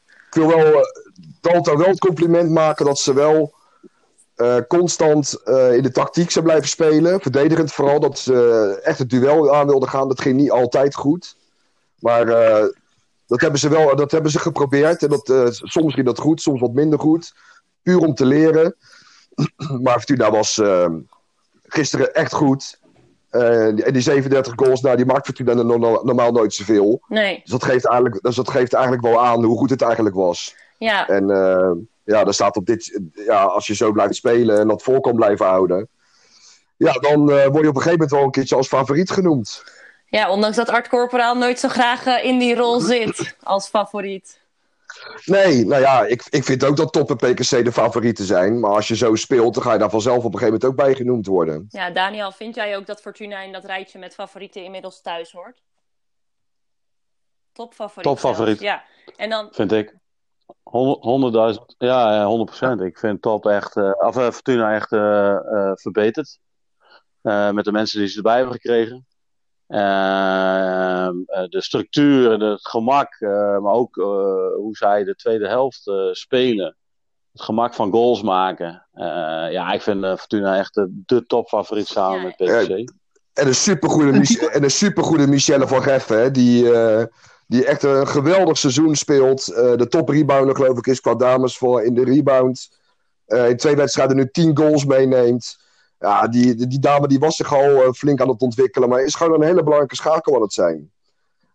[0.00, 0.86] ik wil wel
[1.40, 3.54] Dalto wel het compliment maken dat ze wel
[4.68, 5.40] constant
[5.72, 7.20] in de tactiek zijn blijven spelen.
[7.20, 10.08] Verdedigend vooral, dat ze echt het duel aan wilden gaan.
[10.08, 11.36] Dat ging niet altijd goed.
[11.98, 12.26] Maar
[13.26, 15.02] dat hebben ze wel dat hebben ze geprobeerd.
[15.02, 17.34] En dat, soms ging dat goed, soms wat minder goed.
[17.82, 18.76] Puur om te leren.
[19.82, 20.60] maar Fortuna was
[21.62, 22.78] gisteren echt goed.
[23.30, 27.02] En die 37 goals, nou, die maakt Fortuna normaal nooit zoveel.
[27.08, 27.40] Nee.
[27.42, 30.54] Dus dat, geeft eigenlijk, dus dat geeft eigenlijk wel aan hoe goed het eigenlijk was.
[30.78, 31.08] Ja.
[31.08, 31.26] En
[32.04, 33.00] ja, daar staat op dit...
[33.12, 35.88] Ja, als je zo blijft spelen en dat vol kan blijven houden...
[36.76, 39.64] Ja, dan word je op een gegeven moment wel een keertje als favoriet genoemd.
[40.06, 44.40] Ja, ondanks dat Art Corporaal nooit zo graag in die rol zit als favoriet.
[45.24, 48.60] Nee, nou ja, ik, ik vind ook dat Top en PKC de favorieten zijn.
[48.60, 50.86] Maar als je zo speelt, dan ga je daar vanzelf op een gegeven moment ook
[50.86, 51.66] bij genoemd worden.
[51.70, 55.62] Ja, Daniel, vind jij ook dat Fortuna in dat rijtje met favorieten inmiddels thuis hoort?
[57.52, 58.04] Topfavoriet.
[58.04, 58.60] Topfavoriet.
[58.60, 58.84] Ja,
[59.16, 59.48] en dan...
[59.50, 59.94] Vind ik.
[60.46, 62.58] 100.000, ja, 100%.
[62.58, 62.84] Ja.
[62.84, 66.38] Ik vind Top echt, uh, of uh, Fortuna echt uh, uh, verbeterd.
[67.52, 69.06] met de mensen die ze erbij hebben gekregen.
[69.68, 71.08] Uh,
[71.48, 74.04] de structuur en het gemak, uh, maar ook uh,
[74.56, 76.76] hoe zij de tweede helft spelen.
[77.32, 78.86] Het gemak van goals maken.
[79.50, 82.24] ja, ik vind Fortuna echt de, de topfavoriet samen ja.
[82.24, 82.68] met PSC.
[82.68, 82.76] Ja,
[83.32, 86.72] en een supergoede, Mich en een supergoede Michelle van Geffen, die,
[87.46, 89.44] die echt een geweldig seizoen speelt.
[89.44, 92.78] de top rebounder geloof ik is qua dames voor in de rebound.
[93.26, 95.62] in twee wedstrijden nu tien goals meeneemt
[96.04, 99.02] ja, die, die, die, dame die was zich al uh, flink aan het ontwikkelen, maar
[99.02, 100.90] is gewoon een hele belangrijke schakel aan het zijn.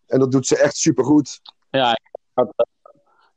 [0.08, 1.42] En dat doet ze echt supergoed.
[1.70, 1.98] Ja,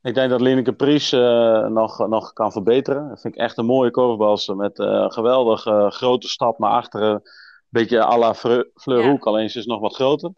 [0.03, 3.09] ik denk dat Lineke Pries uh, nog, nog kan verbeteren.
[3.09, 7.11] Dat vind ik echt een mooie korfbalster met uh, een geweldige grote stap naar achteren.
[7.11, 7.23] Een
[7.69, 9.31] beetje à la Fleur Hoek, ja.
[9.31, 10.31] alleen ze is nog wat groter.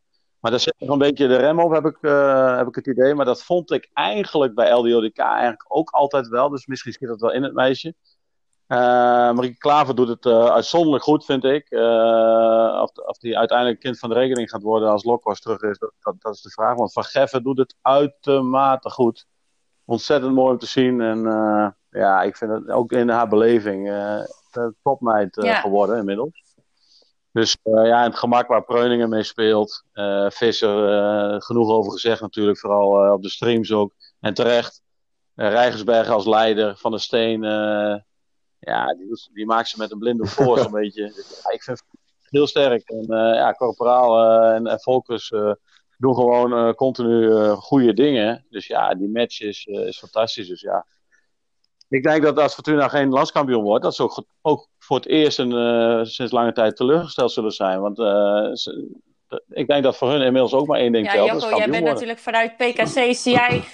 [0.45, 2.87] Maar daar zit nog een beetje de rem op, heb ik, uh, heb ik het
[2.87, 3.15] idee.
[3.15, 6.49] Maar dat vond ik eigenlijk bij LDODK eigenlijk ook altijd wel.
[6.49, 7.95] Dus misschien zit dat wel in het meisje.
[8.69, 8.79] Uh,
[9.33, 11.71] Marieke Klaver doet het uh, uitzonderlijk goed, vind ik.
[11.71, 15.79] Uh, of, of die uiteindelijk kind van de rekening gaat worden als Lokkos terug is,
[15.79, 16.77] dat, dat, is de vraag.
[16.77, 19.27] Want Van Geffen doet het uitermate goed.
[19.85, 21.01] Ontzettend mooi om te zien.
[21.01, 21.23] En
[21.91, 23.93] ja, ik vind het ook in haar beleving
[24.83, 25.61] topmeid ja.
[25.61, 26.54] geworden inmiddels.
[27.35, 29.85] Dus uh, ja, het gemak waar Preuningen mee speelt.
[29.95, 33.95] Uh, Visser, uh, genoeg over gezegd natuurlijk, vooral op de streams ook.
[34.21, 34.83] En terecht.
[35.35, 37.43] Rijgersberg als leider van de Steen.
[38.59, 41.03] ja, die, die, maakt ze met een blinde voor zo'n beetje.
[41.03, 42.89] Ja, ik vind het heel sterk.
[42.89, 45.29] En ja, Corporaal en, en Volkers
[45.99, 48.47] doen gewoon continu goede dingen.
[48.51, 50.49] Dus ja, die match is, is fantastisch.
[50.49, 50.87] Dus ja,
[51.89, 55.39] ik denk dat als Fortuna geen landskampioen wordt, dat ze ook, ook voor het eerst
[55.39, 57.81] een, uh, sinds lange tijd teleurgesteld zullen zijn.
[57.81, 58.05] Want uh,
[58.53, 59.01] ze,
[59.49, 61.29] ik denk dat voor hun inmiddels ook maar één ding ja, telt.
[61.29, 61.93] Jocko, jij bent worden.
[61.93, 63.15] natuurlijk vanuit PKC.
[63.15, 63.65] Zie jij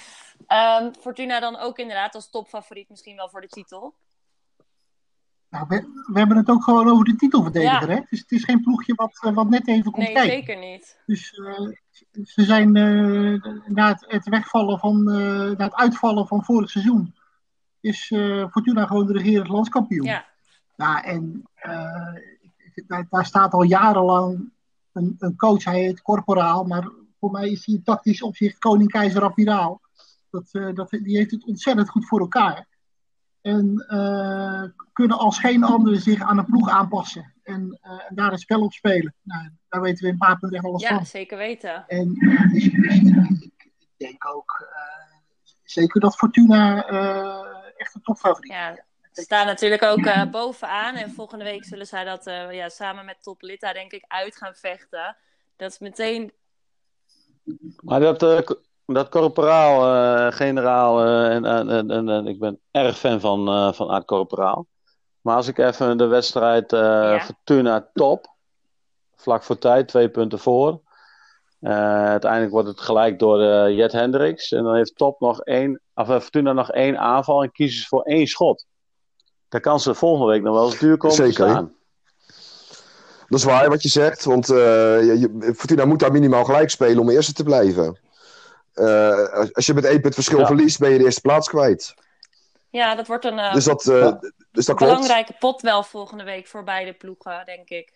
[0.81, 3.93] um, Fortuna dan ook inderdaad als topfavoriet misschien wel voor de titel?
[5.49, 7.89] Nou, we, we, hebben het ook gewoon over de titelverdediger.
[7.89, 7.95] Ja.
[7.95, 8.01] Hè?
[8.09, 10.29] Dus het is geen ploegje wat, wat net even komt nee, kijken.
[10.31, 11.01] Nee, zeker niet.
[11.05, 12.71] Dus uh, ze zijn
[13.65, 17.13] na het, het, wegvallen van, na het uitvallen van vorig seizoen
[17.81, 20.05] is uh, Fortuna gewoon de regerend landskampioen.
[20.05, 20.25] Ja.
[20.81, 24.51] Ja en uh, daar, staat al jarenlang
[24.91, 28.91] een, een, coach, hij heet Corporaal, maar voor mij is hij in tactisch opzicht koning
[28.91, 29.81] keizer admiraal.
[30.29, 32.67] Dat, uh, dat, die heeft het ontzettend goed voor elkaar.
[33.41, 33.85] En
[34.93, 37.33] kunnen als geen ander zich aan een ploeg aanpassen.
[37.43, 39.15] En, en daar een spel op spelen.
[39.21, 40.97] Nou, daar weten we in Papendrecht alles ja, van.
[40.97, 41.87] Ja, zeker weten.
[41.87, 42.13] En
[42.51, 44.67] dus, ik, denk ook
[45.63, 46.85] zeker dat Fortuna
[47.77, 48.51] echt een topfavoriet.
[48.51, 50.95] Ja, ze staan natuurlijk ook uh, bovenaan.
[50.95, 54.35] En volgende week zullen zij dat uh, ja, samen met Top Litta, denk ik, uit
[54.35, 55.15] gaan vechten.
[55.55, 56.31] Dat is meteen.
[57.81, 58.39] Maar dat, uh,
[58.85, 64.67] dat corporaal, generaal, en, en, en, en, ik ben erg fan van, van Aard Corporaal.
[65.21, 67.19] Maar als ik even de wedstrijd ja.
[67.19, 68.27] Fortuna top,
[69.15, 70.81] vlak voor tijd, twee punten voor.
[71.61, 74.51] uiteindelijk wordt het gelijk door Jet Hendricks.
[74.51, 78.03] En dan heeft Top nog één of Fortuna nog één aanval en kiezen ze voor
[78.03, 78.65] één schot.
[79.51, 81.45] Dan kan ze volgende week nog wel eens duur komen Zeker.
[81.45, 81.73] te staan.
[83.27, 86.99] Dat is waar wat je zegt, want uh, je, Fortuna moet daar minimaal gelijk spelen
[86.99, 87.97] om eerste te blijven.
[88.75, 90.45] Uh, als je met één punt verschil ja.
[90.45, 91.93] verliest, ben je de eerste plaats kwijt.
[92.69, 94.19] Ja, dat wordt een uh, dus dat, ja.
[94.51, 97.91] dus dat belangrijke pot wel volgende week voor beide ploegen, denk ik.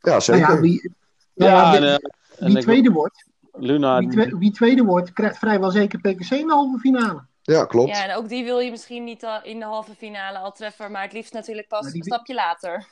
[0.00, 0.40] Ja, zeker.
[0.40, 0.92] Nou ja, wie,
[1.34, 2.00] ja, wie,
[2.36, 3.98] en, wie tweede wordt, Luna...
[3.98, 7.22] Wie, twe wie, tweede wordt, krijgt vrijwel zeker PKC in de halve finale.
[7.46, 7.88] Ja, klopt.
[7.96, 11.02] Ja, en ook die wil je misschien niet in de halve finale al treffen, maar
[11.02, 12.86] het liefst natuurlijk pas een stapje later.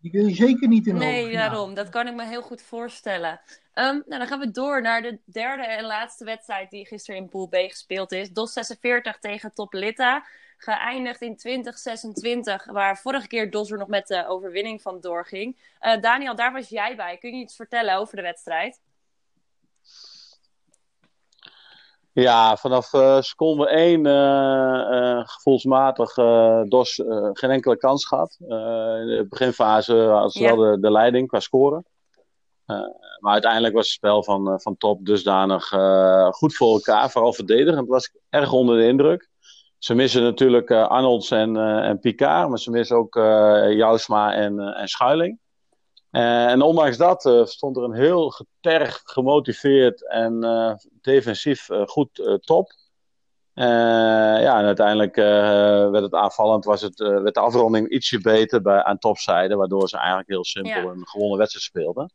[0.00, 1.48] Die wil je zeker niet in de Nee, halve finale.
[1.50, 1.74] daarom.
[1.74, 3.40] Dat kan ik me heel goed voorstellen.
[3.74, 7.28] Um, nou, dan gaan we door naar de derde en laatste wedstrijd die gisteren in
[7.28, 8.30] Pool B gespeeld is.
[8.30, 10.26] DOS 46 tegen Top Litta.
[10.56, 15.58] Geëindigd in 2026, waar vorige keer DOS er nog met de overwinning van doorging.
[15.80, 17.16] Uh, Daniel, daar was jij bij.
[17.16, 18.80] Kun je iets vertellen over de wedstrijd?
[22.14, 26.14] Ja, vanaf uh, seconde 1 uh, uh, gevoelsmatig
[26.68, 28.36] DOS geen enkele kans gehad.
[28.40, 30.56] in de beginfase hadden ze ja.
[30.56, 31.84] wel de, de, leiding qua scoren.
[33.18, 35.68] maar uiteindelijk was het spel van, van top dusdanig
[36.30, 37.10] goed voor elkaar.
[37.10, 39.28] Vooral verdedigend was ik erg onder de indruk.
[39.78, 43.14] Ze missen natuurlijk Arnolds en, en Picard, maar ze missen ook
[43.70, 45.38] Jousma en, en Schuiling.
[46.14, 52.40] Uh, en ondanks dat uh, stond er een heel getergd, gemotiveerd en uh, defensief goed
[52.40, 52.72] top.
[53.54, 55.16] ja, en uiteindelijk
[55.90, 59.96] werd het aanvallend, was het, werd de afronding ietsje beter bij, aan topzijde, waardoor ze
[59.96, 60.88] eigenlijk heel simpel ja.
[60.88, 62.12] een gewonnen wedstrijd speelden.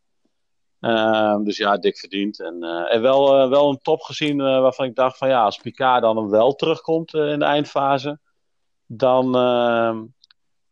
[1.46, 2.40] Dus ja, dik verdiend.
[2.40, 6.30] En, en wel, wel een top gezien waarvan ik dacht van ja, als Picard dan
[6.30, 8.20] wel terugkomt in de eindfase,
[8.86, 9.36] dan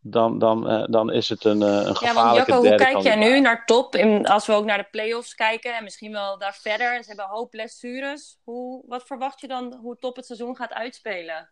[0.09, 2.97] dan, dan, uh, dan is het een, uh, een gevaarlijke Ja, want Jacco, hoe kijk
[2.97, 3.95] jij nu naar top?
[3.95, 7.03] In, als we ook naar de play-offs kijken en misschien wel daar verder.
[7.03, 8.39] Ze hebben een hoop blessures.
[8.43, 11.49] Hoe, wat verwacht je dan hoe top het seizoen gaat uitspelen?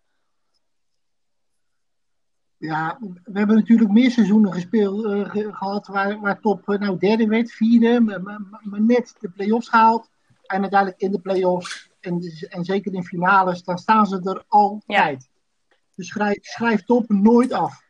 [2.57, 7.27] Ja, we hebben natuurlijk meer seizoenen gespeeld, uh, ge gehad waar, waar top nou derde
[7.27, 10.09] werd, vierde, maar, maar, maar net de play-offs gehaald.
[10.45, 15.27] En uiteindelijk in de play-offs en, en zeker in finales, dan staan ze er altijd.
[15.29, 15.77] Ja.
[15.95, 17.84] Dus schrijf, schrijf top nooit af.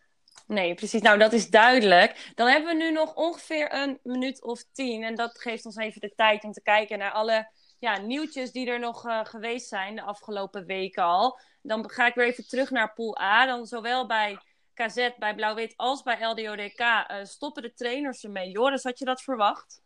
[0.48, 1.02] Nee, precies.
[1.02, 2.32] Nou, dat is duidelijk.
[2.36, 5.04] Dan hebben we nu nog ongeveer een minuut of tien.
[5.04, 8.68] En dat geeft ons even de tijd om te kijken naar alle ja, nieuwtjes die
[8.68, 11.40] er nog uh, geweest zijn de afgelopen weken al.
[11.62, 13.46] Dan ga ik weer even terug naar Pool A.
[13.46, 14.40] Dan zowel bij
[14.74, 18.50] KZ, bij Blauw-Wit als bij LDODK uh, stoppen de trainers ermee.
[18.50, 19.82] Joris, had je dat verwacht?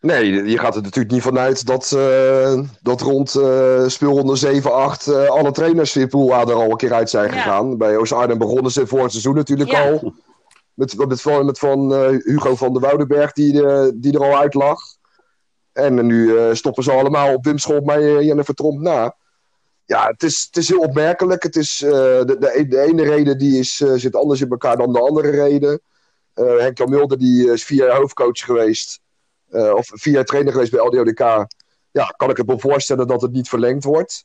[0.00, 4.62] Nee, je gaat er natuurlijk niet vanuit dat, uh, dat rond uh, speelronde 7-8
[5.08, 7.32] uh, alle trainers Pool A er al een keer uit zijn ja.
[7.32, 7.76] gegaan.
[7.76, 9.90] Bij Oost Arnhem begonnen ze voor het seizoen natuurlijk ja.
[9.90, 10.12] al.
[10.74, 11.92] Met, met van
[12.24, 13.52] Hugo van der Woudenberg die,
[13.94, 14.80] die er al uit lag.
[15.72, 19.16] En nu stoppen ze allemaal op Wim Schoolmeijer en Jennifer Tromp na.
[19.84, 21.42] ja, het is, het is heel opmerkelijk.
[21.42, 24.92] Het is, eh, de, de, de, ene reden die is, zit anders in elkaar dan
[24.92, 25.80] de andere reden.
[26.34, 29.00] Henk Jan Mulder die is vier jaar hoofdcoach geweest.
[29.50, 31.46] Of vier jaar trainer geweest bij LDODK.
[31.90, 34.24] Ja, kan ik het me voorstellen dat het niet verlengd wordt.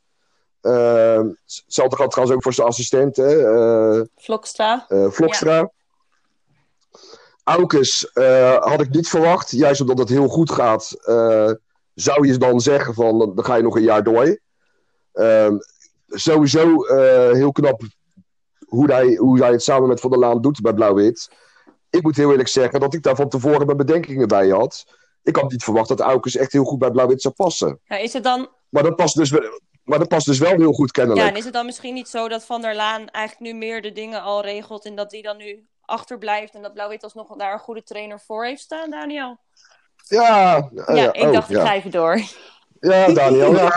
[0.62, 3.16] hetzelfde geldt trouwens ook voor zijn assistent.
[3.16, 4.86] Hè, Vlokstra.
[4.88, 5.56] Vlokstra.
[5.56, 5.72] Ja.
[7.44, 8.10] Aukes
[8.60, 9.52] had ik niet verwacht.
[9.52, 10.96] Juist omdat het heel goed gaat,
[11.94, 14.40] zou je dan zeggen van dan ga je nog een jaar door.
[15.14, 15.60] Um,
[16.08, 17.82] sowieso uh, heel knap
[18.66, 21.30] hoe hij, hoe hij het samen met Van der Laan doet bij Blauw-Wit.
[21.90, 24.86] Ik moet heel eerlijk zeggen dat ik daar van tevoren mijn bedenkingen bij had.
[25.24, 27.80] Ik had niet verwacht dat Aukes echt heel goed bij Blauw-Wit zou passen.
[27.86, 28.50] Ja, is het dan...
[28.70, 29.62] Maar dat past dus wel...
[29.84, 31.22] Maar dat past dus wel heel goed kennelijk.
[31.22, 33.82] Ja, en is het dan misschien niet zo dat Van der Laan eigenlijk nu meer
[33.82, 34.86] de dingen al regelt...
[34.86, 38.46] en dat die dan nu achterblijft en dat Blauw-Wit alsnog daar een goede trainer voor
[38.46, 39.38] heeft staan, Daniel?
[40.08, 42.22] Ja, ja, ja ik oh, dacht, ik ga even door.
[42.80, 43.68] Ja, Daniel, ja.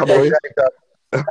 [0.41, 1.25] Ik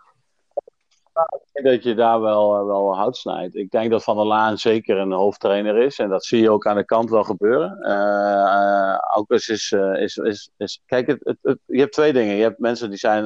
[1.52, 3.56] denk dat je daar wel, eh, wel hout snijdt.
[3.56, 6.00] Ik denk dat Van der Laan zeker een hoofdtrainer is.
[6.00, 7.78] En dat zie je ook aan de kant wel gebeuren.
[7.82, 10.82] Uh, Aukers is, is, is, is...
[10.86, 12.36] Kijk, het, het, je hebt twee dingen.
[12.36, 13.26] Je hebt mensen die zijn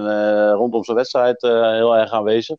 [0.52, 2.58] rondom zijn wedstrijd heel erg aanwezig.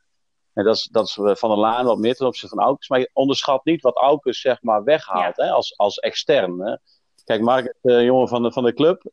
[0.52, 2.88] En dat is, dat is Van der Laan wat meer ten opzichte van Aukers.
[2.88, 6.60] Maar je onderschat niet wat Aukers zeg maar weghaalt hè, als, als extern.
[6.60, 6.76] Hè.
[7.24, 9.10] Kijk, Mark is een jongen van de, van de club.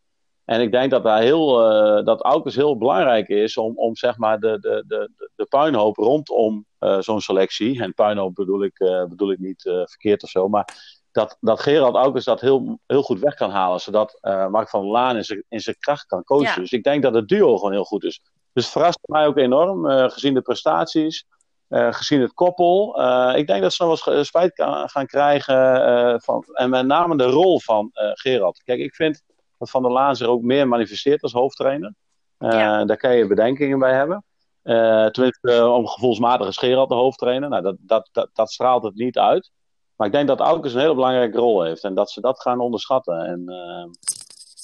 [0.48, 4.18] En ik denk dat daar heel, uh, dat Aukers heel belangrijk is om, om zeg
[4.18, 7.82] maar de, de, de, de puinhoop rondom uh, zo'n selectie.
[7.82, 10.48] En puinhoop bedoel ik, uh, bedoel ik niet verkeerd of zo.
[10.48, 10.68] Maar
[11.12, 13.80] dat, dat Gerald Aukers dat heel, heel goed weg kan halen.
[13.80, 16.48] Zodat Mark van der Laan in zijn, in zijn kracht kan coachen.
[16.48, 16.56] Ja.
[16.56, 18.22] Dus ik denk dat het duo gewoon heel goed is.
[18.54, 20.10] Dus het verrast mij ook enorm.
[20.10, 21.26] gezien de prestaties.
[21.70, 23.02] gezien het koppel.
[23.36, 24.52] ik denk dat ze nog wel eens spijt
[24.86, 26.22] gaan krijgen.
[26.22, 28.62] van, en met name de rol van Gerald.
[28.64, 29.24] Kijk, ik vind
[29.58, 31.94] dat Van der Laan zich ook meer manifesteert als hoofdtrainer.
[32.40, 32.86] Uh, ja.
[32.86, 34.24] Daar kan je bedenkingen bij hebben.
[34.64, 37.50] Uh, tenminste, uh, om gevoelsmatige Gerald de hoofdtrainer.
[37.50, 39.52] Nou, dat, dat, dat, dat, straalt het niet uit.
[39.96, 41.84] Maar ik denk dat Aukes een hele belangrijke rol heeft.
[41.84, 43.26] En dat ze dat gaan onderschatten.
[43.26, 43.44] En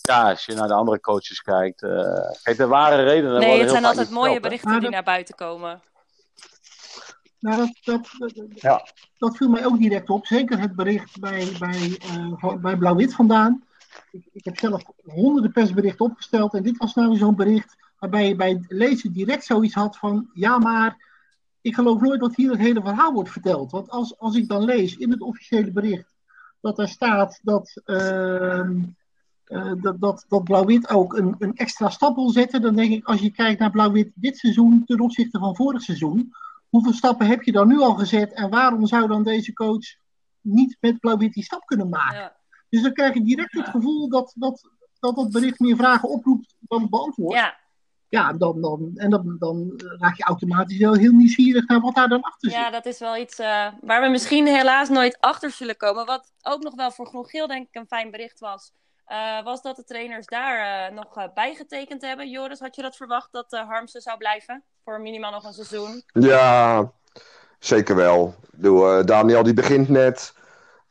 [0.01, 1.79] ja, als je naar de andere coaches kijkt.
[2.43, 3.39] kijk, de ware redenen.
[3.39, 5.81] Nee, het zijn altijd mooie berichten die naar buiten komen.
[7.39, 8.87] Nou, dat, dat, dat, ja.
[9.17, 10.25] dat, viel mij ook direct op.
[10.25, 11.97] Zeker het bericht bij, bij,
[12.61, 13.63] bij Blauw-Wit vandaan
[14.31, 18.49] ik, heb zelf honderden persberichten opgesteld en dit was nou zo'n bericht waarbij je bij
[18.49, 21.11] het lezen direct zoiets had van, ja maar,
[21.61, 23.71] ik geloof nooit dat hier het hele verhaal wordt verteld.
[23.71, 26.13] Want als, als ik dan lees in het officiële bericht
[26.61, 28.69] dat er staat dat, uh,
[29.81, 33.31] dat, dat, Blauw-Wit ook een, een extra stap wil zetten, dan denk ik, als je
[33.31, 36.33] kijkt naar Blauw-Wit dit seizoen ten opzichte van vorig seizoen,
[36.69, 39.85] hoeveel stappen heb je dan nu al gezet en waarom zou dan deze coach
[40.41, 42.33] niet met Blauw-Wit die stap kunnen maken?
[42.73, 46.55] Dus dan krijg je direct het gevoel dat dat, dat, dat bericht meer vragen oproept
[46.59, 47.35] dan beantwoordt.
[47.35, 47.57] Ja.
[48.09, 52.09] Ja, dan, dan, en dan, dan raak je automatisch wel heel nieuwsgierig naar wat daar
[52.09, 52.59] dan achter zit.
[52.59, 56.05] Ja, dat is wel iets uh, waar we misschien helaas nooit achter zullen komen.
[56.05, 58.71] Wat ook nog wel voor Groen Geel denk ik een fijn bericht was.
[59.07, 62.29] Uh, was dat de trainers daar uh, nog bijgetekend hebben.
[62.29, 64.63] Joris, had je dat verwacht dat Harmsen zou blijven?
[64.83, 66.03] Voor minimaal nog een seizoen?
[66.13, 66.91] Ja,
[67.59, 68.35] zeker wel.
[69.05, 70.41] Daniel die begint net.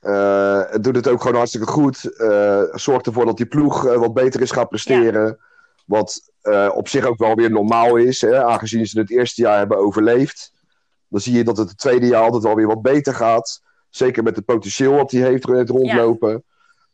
[0.03, 2.11] Uh, doet het ook gewoon hartstikke goed.
[2.17, 5.27] Uh, zorgt ervoor dat die ploeg uh, wat beter is gaat presteren.
[5.27, 5.37] Ja.
[5.87, 6.31] Wat
[6.75, 10.53] op zich ook wel weer normaal is, hè, aangezien ze het eerste jaar hebben overleefd.
[11.09, 13.63] Dan zie je dat het het tweede jaar altijd wel weer wat beter gaat.
[13.91, 16.31] Zeker met het potentieel wat hij heeft rondlopen.
[16.31, 16.41] Ja.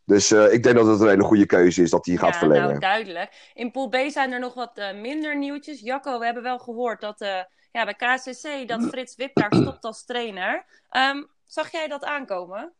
[0.05, 2.67] Dus ik denk dat het een hele goede keuze is dat hij gaat verlengen.
[2.67, 3.51] Nou, duidelijk.
[3.53, 5.79] In Pool B zijn er nog wat minder nieuwtjes.
[5.79, 7.19] Jacco, we hebben wel gehoord dat
[7.71, 10.65] ja, bij KCC dat Frits Wip daar stopt als trainer.
[10.91, 12.73] Um, zag jij dat aankomen?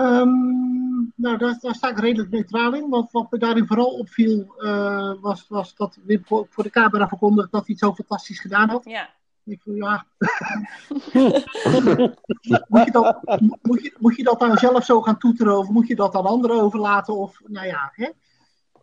[0.00, 2.88] Um, nou, daar, daar, sta ik redelijk neutraal in.
[2.88, 7.08] Wat, wat me daarin vooral opviel, uh, was, was dat Wim voor, voor de camera
[7.08, 8.84] verkondigde dat hij het zo fantastisch gedaan had.
[8.84, 9.08] Ja.
[9.44, 10.06] Ik voel, ja.
[12.68, 13.20] moet, je dat,
[13.62, 16.26] moet, je, moet je dat dan zelf zo gaan toeteren of moet je dat aan
[16.26, 17.16] anderen overlaten?
[17.16, 18.10] Of, nou ja, hè?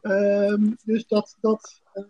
[0.03, 2.03] Um, dus dat, dat, uh,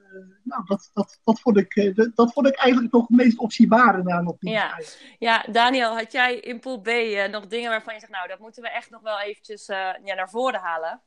[0.43, 4.03] nou, dat, dat, dat, vond ik, uh, dat vond ik eigenlijk nog het meest opzienbare
[4.03, 4.35] na nog.
[4.39, 4.79] Ja.
[5.19, 8.39] ja, Daniel, had jij in Pool B uh, nog dingen waarvan je zegt, nou, dat
[8.39, 11.01] moeten we echt nog wel eventjes ja, naar voren halen?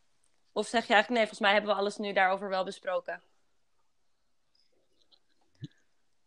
[0.52, 3.22] Of zeg je eigenlijk, nee, volgens mij hebben we alles nu daarover wel besproken?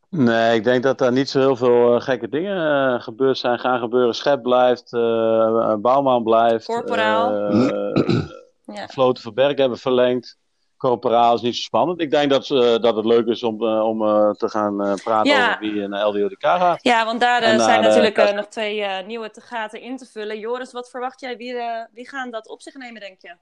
[0.10, 4.16] Nee, ik denk dat daar niet zo heel veel gekke dingen gebeurd zijn, gaan gebeuren.
[4.16, 4.92] Schep blijft,
[5.82, 6.66] Bouwman blijft.
[6.66, 7.54] Corporaal.
[8.66, 8.88] ja.
[8.94, 10.38] Vloten van Berg hebben verlengd
[10.80, 12.02] corporaal is niet zo spannend.
[12.02, 15.32] Ik denk dat, uh, dat het leuk is om, uh, om uh, te gaan praten
[15.32, 15.48] ja.
[15.48, 16.84] over wie naar LDODK gaat.
[16.84, 20.40] Ja, want daar zijn natuurlijk nog twee nieuwe te gaten in te vullen.
[20.40, 21.38] Joris, wat verwacht jij?
[21.38, 21.56] Wie,
[21.94, 23.36] wie gaan dat op zich nemen, denk je?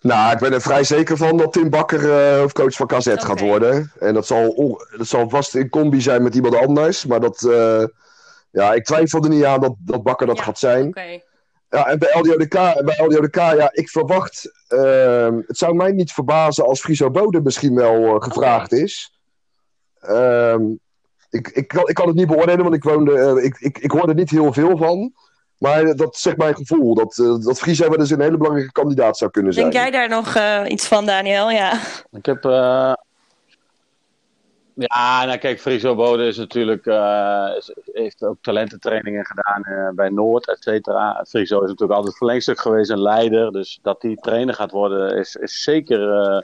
[0.00, 3.40] Nou, ik ben er vrij zeker van dat Tim Bakker eh, hoofdcoach van KZ gaat
[3.40, 3.92] worden.
[3.98, 4.54] En dat zal,
[4.96, 7.06] dat zal vast in combi zijn met iemand anders.
[7.06, 7.84] Maar dat, eh,
[8.50, 10.86] ja, ik twijfel er niet aan dat, dat Bakker dat Ja, gaat zijn.
[10.86, 11.20] Oké.
[11.70, 14.50] Ja, en bij LDODK, bij LDODK ja, ik verwacht...
[14.68, 19.20] ehm, het zou mij niet verbazen als Friso Bode misschien wel eh, gevraagd is.
[20.00, 20.62] Ehm,
[21.30, 23.90] ik, ik, kan, ik kan het niet beoordelen, want ik, woonde, eh, ik, ik, ik
[23.90, 25.12] hoorde er niet heel veel van.
[25.58, 29.16] Maar dat zegt mijn gevoel, dat, eh, dat Friso wel eens een hele belangrijke kandidaat
[29.16, 29.70] zou kunnen zijn.
[29.70, 31.50] Denk jij daar nog eh, iets van, Daniel?
[31.50, 31.80] Ja.
[32.10, 32.42] Ik heb.
[34.86, 37.50] Ja, nou kijk, Friso Bode is natuurlijk, eh,
[37.92, 41.24] heeft ook talententrainingen gedaan eh, bij Noord, et cetera.
[41.28, 43.52] Friso is natuurlijk altijd verlengstuk geweest, een leider.
[43.52, 46.40] Dus dat die trainer gaat worden, is, is zeker eh,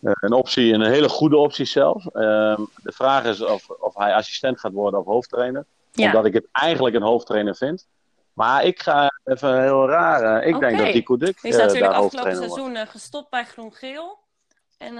[0.00, 2.06] een optie, en een hele goede optie zelf.
[2.06, 5.64] Ehm, de vraag is of, of hij assistent gaat worden of hoofdtrainer.
[5.92, 6.06] Ja.
[6.06, 7.86] Omdat ik het eigenlijk een hoofdtrainer vind.
[8.32, 10.44] Maar ik ga even heel raar.
[10.44, 12.52] ik denk dat die Koedik Die is natuurlijk afgelopen wordt.
[12.52, 14.18] seizoen gestopt bij Groen-Geel.
[14.78, 14.98] En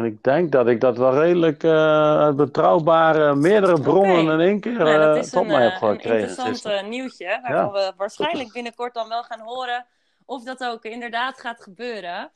[0.00, 4.72] En ik denk dat ik dat wel redelijk eh, betrouwbare, meerdere bronnen in één keer
[4.72, 6.18] nou, dat eh, is tot een, mij heb eh, een gekregen.
[6.18, 6.78] interessant gisteren.
[6.78, 7.38] eh, nieuwtje.
[7.42, 9.86] Waarvan we waarschijnlijk binnenkort dan wel gaan horen
[10.24, 12.30] of dat ook inderdaad gaat gebeuren.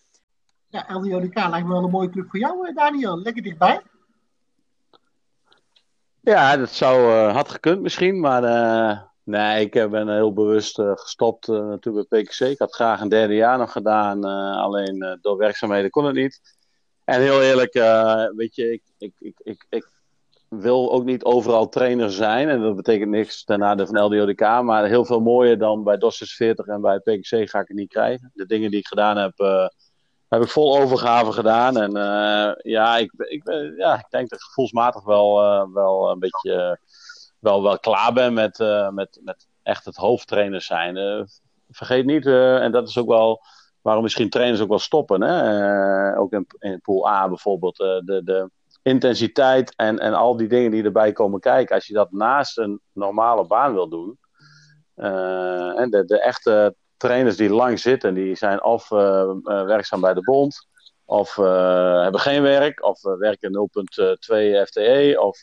[0.69, 3.19] Ja, LDODK lijkt me wel een mooie club voor jou, eh, Daniel.
[3.19, 3.81] Lekker dichtbij.
[6.21, 11.49] Ja, dat zou, eh, had gekund misschien, maar eh, nee, ik ben heel bewust gestopt
[11.49, 12.41] eh, natuurlijk bij PKC.
[12.41, 16.15] Ik had graag een derde jaar nog gedaan, eh, alleen eh, door werkzaamheden kon het
[16.15, 16.54] niet.
[17.05, 19.89] En heel eerlijk, eh, weet je, ik, ik, ik, ik, ik
[20.49, 22.49] wil ook niet overal trainer zijn.
[22.49, 26.35] En dat betekent niks ten nadele van LDODK, maar heel veel mooier dan bij DOS
[26.37, 28.31] 40 en bij PKC ga ik het niet krijgen.
[28.35, 29.67] De dingen die ik gedaan heb, eh,
[30.29, 31.77] heb ik vol overgave gedaan.
[31.77, 33.43] En eh, ja, ik, ik,
[33.77, 35.35] ja, ik denk dat ik gevoelsmatig wel,
[35.73, 36.79] wel een beetje
[37.39, 38.59] wel, wel klaar ben met,
[38.91, 41.29] met, met echt het hoofdtrainer zijn.
[41.71, 43.43] Vergeet niet, en dat is ook wel
[43.85, 45.23] waarom misschien trainers ook wel stoppen.
[45.23, 45.37] Hè?
[46.13, 47.81] Eh, ook in, Pool A bijvoorbeeld.
[47.81, 48.51] eh, de, de
[48.83, 51.75] intensiteit en, en al die dingen die erbij komen kijken.
[51.75, 54.19] Als je dat naast een normale baan wil doen.
[54.95, 58.89] eh, en de, de echte trainers die lang zitten, die zijn of
[59.45, 60.69] werkzaam bij de bond.
[61.05, 65.43] Of hebben geen werk, of werken 0.2 FTE, of,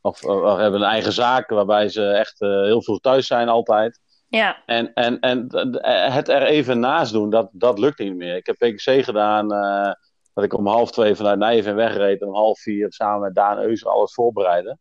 [0.00, 4.00] of, of hebben een eigen zaak waarbij ze echt heel vroeg thuis zijn altijd.
[4.36, 5.78] Ja, En, en, en d-
[6.14, 8.36] het er even naast doen, dat, dat lukt niet meer.
[8.36, 9.92] Ik heb PKC gedaan, eh,
[10.34, 13.58] dat ik om half twee vanuit Nijven wegreed en om half vier samen met Daan
[13.58, 14.78] Eus alles voorbereiden.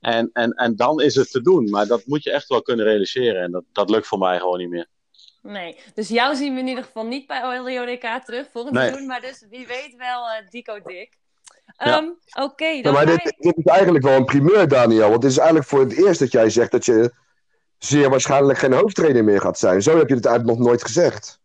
[0.00, 2.84] En, en, en dan is het te doen, maar dat moet je echt wel kunnen
[2.84, 3.42] realiseren.
[3.42, 4.86] En dat, dat lukt voor mij gewoon niet meer.
[5.42, 5.76] nee.
[5.94, 8.86] Dus jou zien we in ieder geval niet bij LDODK terug volgend Nee.
[8.86, 9.06] seizoen.
[9.06, 11.16] Maar dus wie weet wel eh Dico Dik.
[11.76, 11.96] Ja.
[11.96, 12.08] Ehm,
[12.44, 15.10] Oké, dan maar dit, dit is eigenlijk wel een primeur, Daniel.
[15.10, 17.12] Want het is eigenlijk voor het eerst dat jij zegt dat je
[17.78, 19.82] zeer waarschijnlijk geen hoofdtrainer meer gaat zijn.
[19.82, 21.40] Zo heb je het eigenlijk nog nooit gezegd.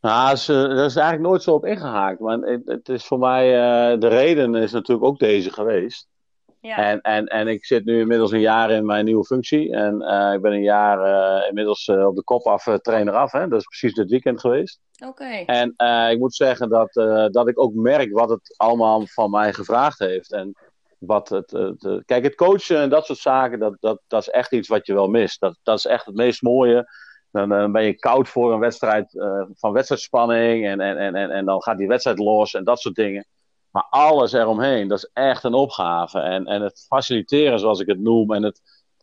[0.00, 2.20] Nou, dat is, daar is eigenlijk nooit zo op ingehaakt.
[2.20, 6.08] Maar het, het is voor mij, eh, de reden is natuurlijk ook deze geweest.
[6.60, 6.76] ja.
[6.76, 9.72] En, en, en ik zit nu inmiddels een jaar in mijn nieuwe functie.
[9.72, 13.32] En eh, ik ben een jaar eh, inmiddels op de kop af, trainer af.
[13.32, 13.48] Hè?
[13.48, 14.80] Dat is precies dit weekend geweest.
[15.06, 15.42] Oké.
[15.46, 19.30] En eh, ik moet zeggen dat, eh, dat ik ook merk wat het allemaal van
[19.30, 20.32] mij gevraagd heeft.
[20.32, 20.54] En
[20.98, 21.52] wat het,
[22.04, 24.94] kijk, het coachen en dat soort zaken, dat, dat, dat is echt iets wat je
[24.94, 25.40] wel mist.
[25.40, 26.86] Dat, dat is echt het meest mooie.
[27.30, 30.66] Dan eh, ben je koud voor een wedstrijd eh, van wedstrijdspanning.
[30.66, 33.26] En, en, en, en, en dan gaat die wedstrijd los en dat soort dingen.
[33.70, 36.18] Maar alles eromheen, dat is echt een opgave.
[36.18, 38.32] En, en het faciliteren, zoals ik het noem.
[38.32, 38.60] En het,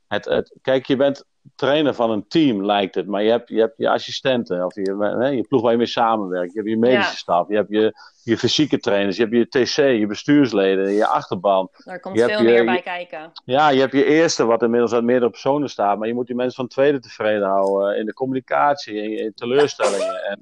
[0.08, 3.08] het, het, kijk, je bent trainer van een team, lijkt het.
[3.08, 5.86] Maar je hebt je, hebt je assistenten, of je, hè, je ploeg waar je mee
[5.86, 6.54] samenwerkt.
[6.54, 7.16] Je hebt je medische Ja.
[7.18, 11.70] staf, je hebt je, je fysieke trainers, je hebt je TC, je bestuursleden, je achterban.
[11.84, 13.32] Daar komt je veel meer je- bij kijken.
[13.46, 15.98] Ja, je hebt je eerste, wat inmiddels uit meerdere personen staat.
[15.98, 19.34] Maar je moet die mensen van tweede tevreden houden eh, in de communicatie, in, in
[19.34, 20.24] teleurstellingen.
[20.24, 20.42] En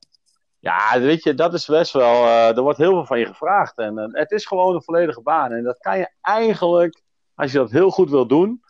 [0.59, 2.25] ja, weet je, dat is best wel.
[2.25, 3.77] eh, er wordt heel veel van je gevraagd.
[3.77, 5.51] En eh, het is gewoon een volledige baan.
[5.51, 7.01] En dat kan je eigenlijk,
[7.35, 8.61] als je dat heel goed wil doen,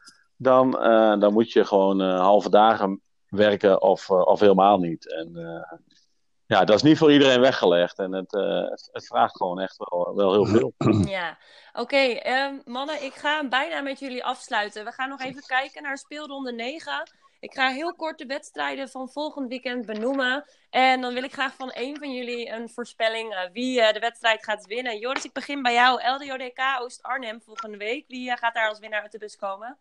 [0.43, 5.13] dan, eh, dan moet je gewoon eh, halve dagen werken of, eh, of helemaal niet.
[5.13, 5.77] En eh,
[6.45, 7.99] ja, dat is niet voor iedereen weggelegd.
[7.99, 10.73] En het, eh, het, het vraagt gewoon echt wel, wel heel veel.
[11.17, 11.37] Ja,
[11.73, 11.97] oké.
[11.97, 14.85] ehm, mannen, ik ga bijna met jullie afsluiten.
[14.85, 17.11] We gaan nog even kijken naar speelronde 9.
[17.39, 20.45] Ik ga heel kort de wedstrijden van volgend weekend benoemen.
[20.69, 23.99] En dan wil ik graag van één van jullie een voorspelling eh, wie eh, de
[23.99, 24.99] wedstrijd gaat winnen.
[24.99, 26.01] Joris, ik begin bij jou.
[26.07, 28.05] LDODK Oost-Arnhem volgende week.
[28.07, 29.77] Wie gaat daar als winnaar uit de bus komen?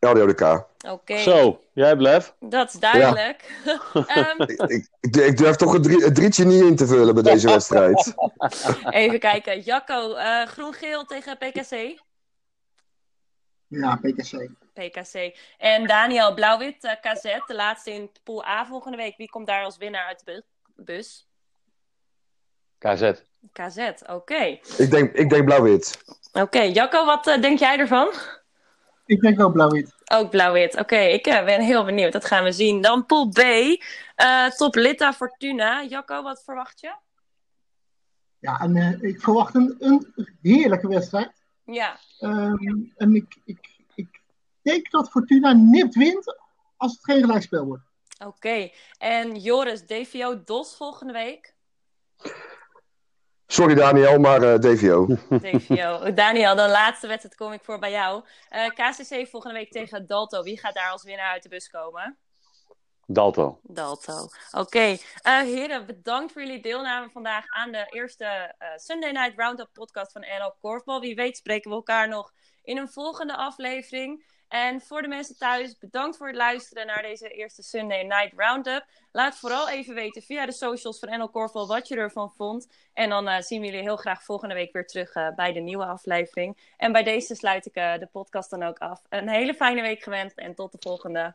[0.00, 0.66] LDODK.
[0.88, 2.34] Oké, Zo, jij blef.
[2.40, 3.60] dat is duidelijk.
[4.06, 7.22] Ehm, Ik, ik, ik durf toch een, drie, een drietje niet in te vullen bij
[7.22, 8.14] deze wedstrijd.
[8.90, 9.60] even kijken.
[9.60, 12.00] Jacco, eh, groen-geel tegen PKC.
[13.66, 14.48] Ja, PKC.
[14.72, 15.36] PKC.
[15.58, 19.16] En Daniel, Blauw-Wit uh, KZ, de laatste in pool A volgende week.
[19.16, 20.44] Wie komt daar als winnaar uit de
[20.76, 21.28] bus?
[22.78, 23.12] KZ.
[23.52, 24.58] KZ, oké.
[24.78, 26.04] Ik denk, ik denk blauw-wit.
[26.32, 28.08] Oké, Jacco, wat uh, denk jij ervan?
[29.08, 29.94] Ik denk ook blauw-wit.
[30.12, 30.78] Ook blauw-wit.
[30.78, 32.12] Oké, ik uh, ben heel benieuwd.
[32.12, 32.80] Dat gaan we zien.
[32.80, 33.38] Dan pool B.
[33.38, 35.84] Uh, top Litta Fortuna.
[35.84, 36.94] Jacco, wat verwacht je?
[38.38, 41.32] Ja, en uh, ik verwacht een, een heerlijke wedstrijd.
[41.64, 41.98] Ja.
[42.20, 44.20] Um, en ik, ik, ik
[44.62, 46.36] denk dat Fortuna nipt wint
[46.76, 47.84] als het geen gelijkspel wordt.
[48.18, 48.26] Oké.
[48.26, 48.74] Okay.
[48.98, 51.54] En Joris, DVO DOS volgende week?
[53.50, 55.06] Sorry Daniel, maar uh, DVO.
[55.28, 56.12] DVO.
[56.12, 58.24] Daniel, de laatste wedstrijd kom ik voor bij jou.
[58.50, 60.42] Uh, KCC volgende week tegen Dalto.
[60.42, 62.18] Wie gaat daar als winnaar uit de bus komen?
[63.06, 63.60] Dalto.
[63.62, 64.28] Dalto.
[64.50, 64.58] Oké.
[64.58, 64.92] Okay.
[64.92, 70.20] Uh, heren, bedankt voor jullie deelname vandaag aan de eerste Sunday Night Roundup podcast van
[70.20, 71.00] NL Korfbal.
[71.00, 72.32] Wie weet spreken we elkaar nog
[72.62, 74.24] in een volgende aflevering.
[74.48, 78.84] En voor de mensen thuis, bedankt voor het luisteren naar deze eerste Sunday Night Roundup.
[79.12, 82.68] Laat vooral even weten via de socials van NL Corval wat je ervan vond.
[82.92, 85.60] En dan uh, zien we jullie heel graag volgende week weer terug uh, bij de
[85.60, 86.72] nieuwe aflevering.
[86.76, 89.02] En bij deze sluit ik uh, de podcast dan ook af.
[89.08, 91.34] Een hele fijne week gewenst en tot de volgende.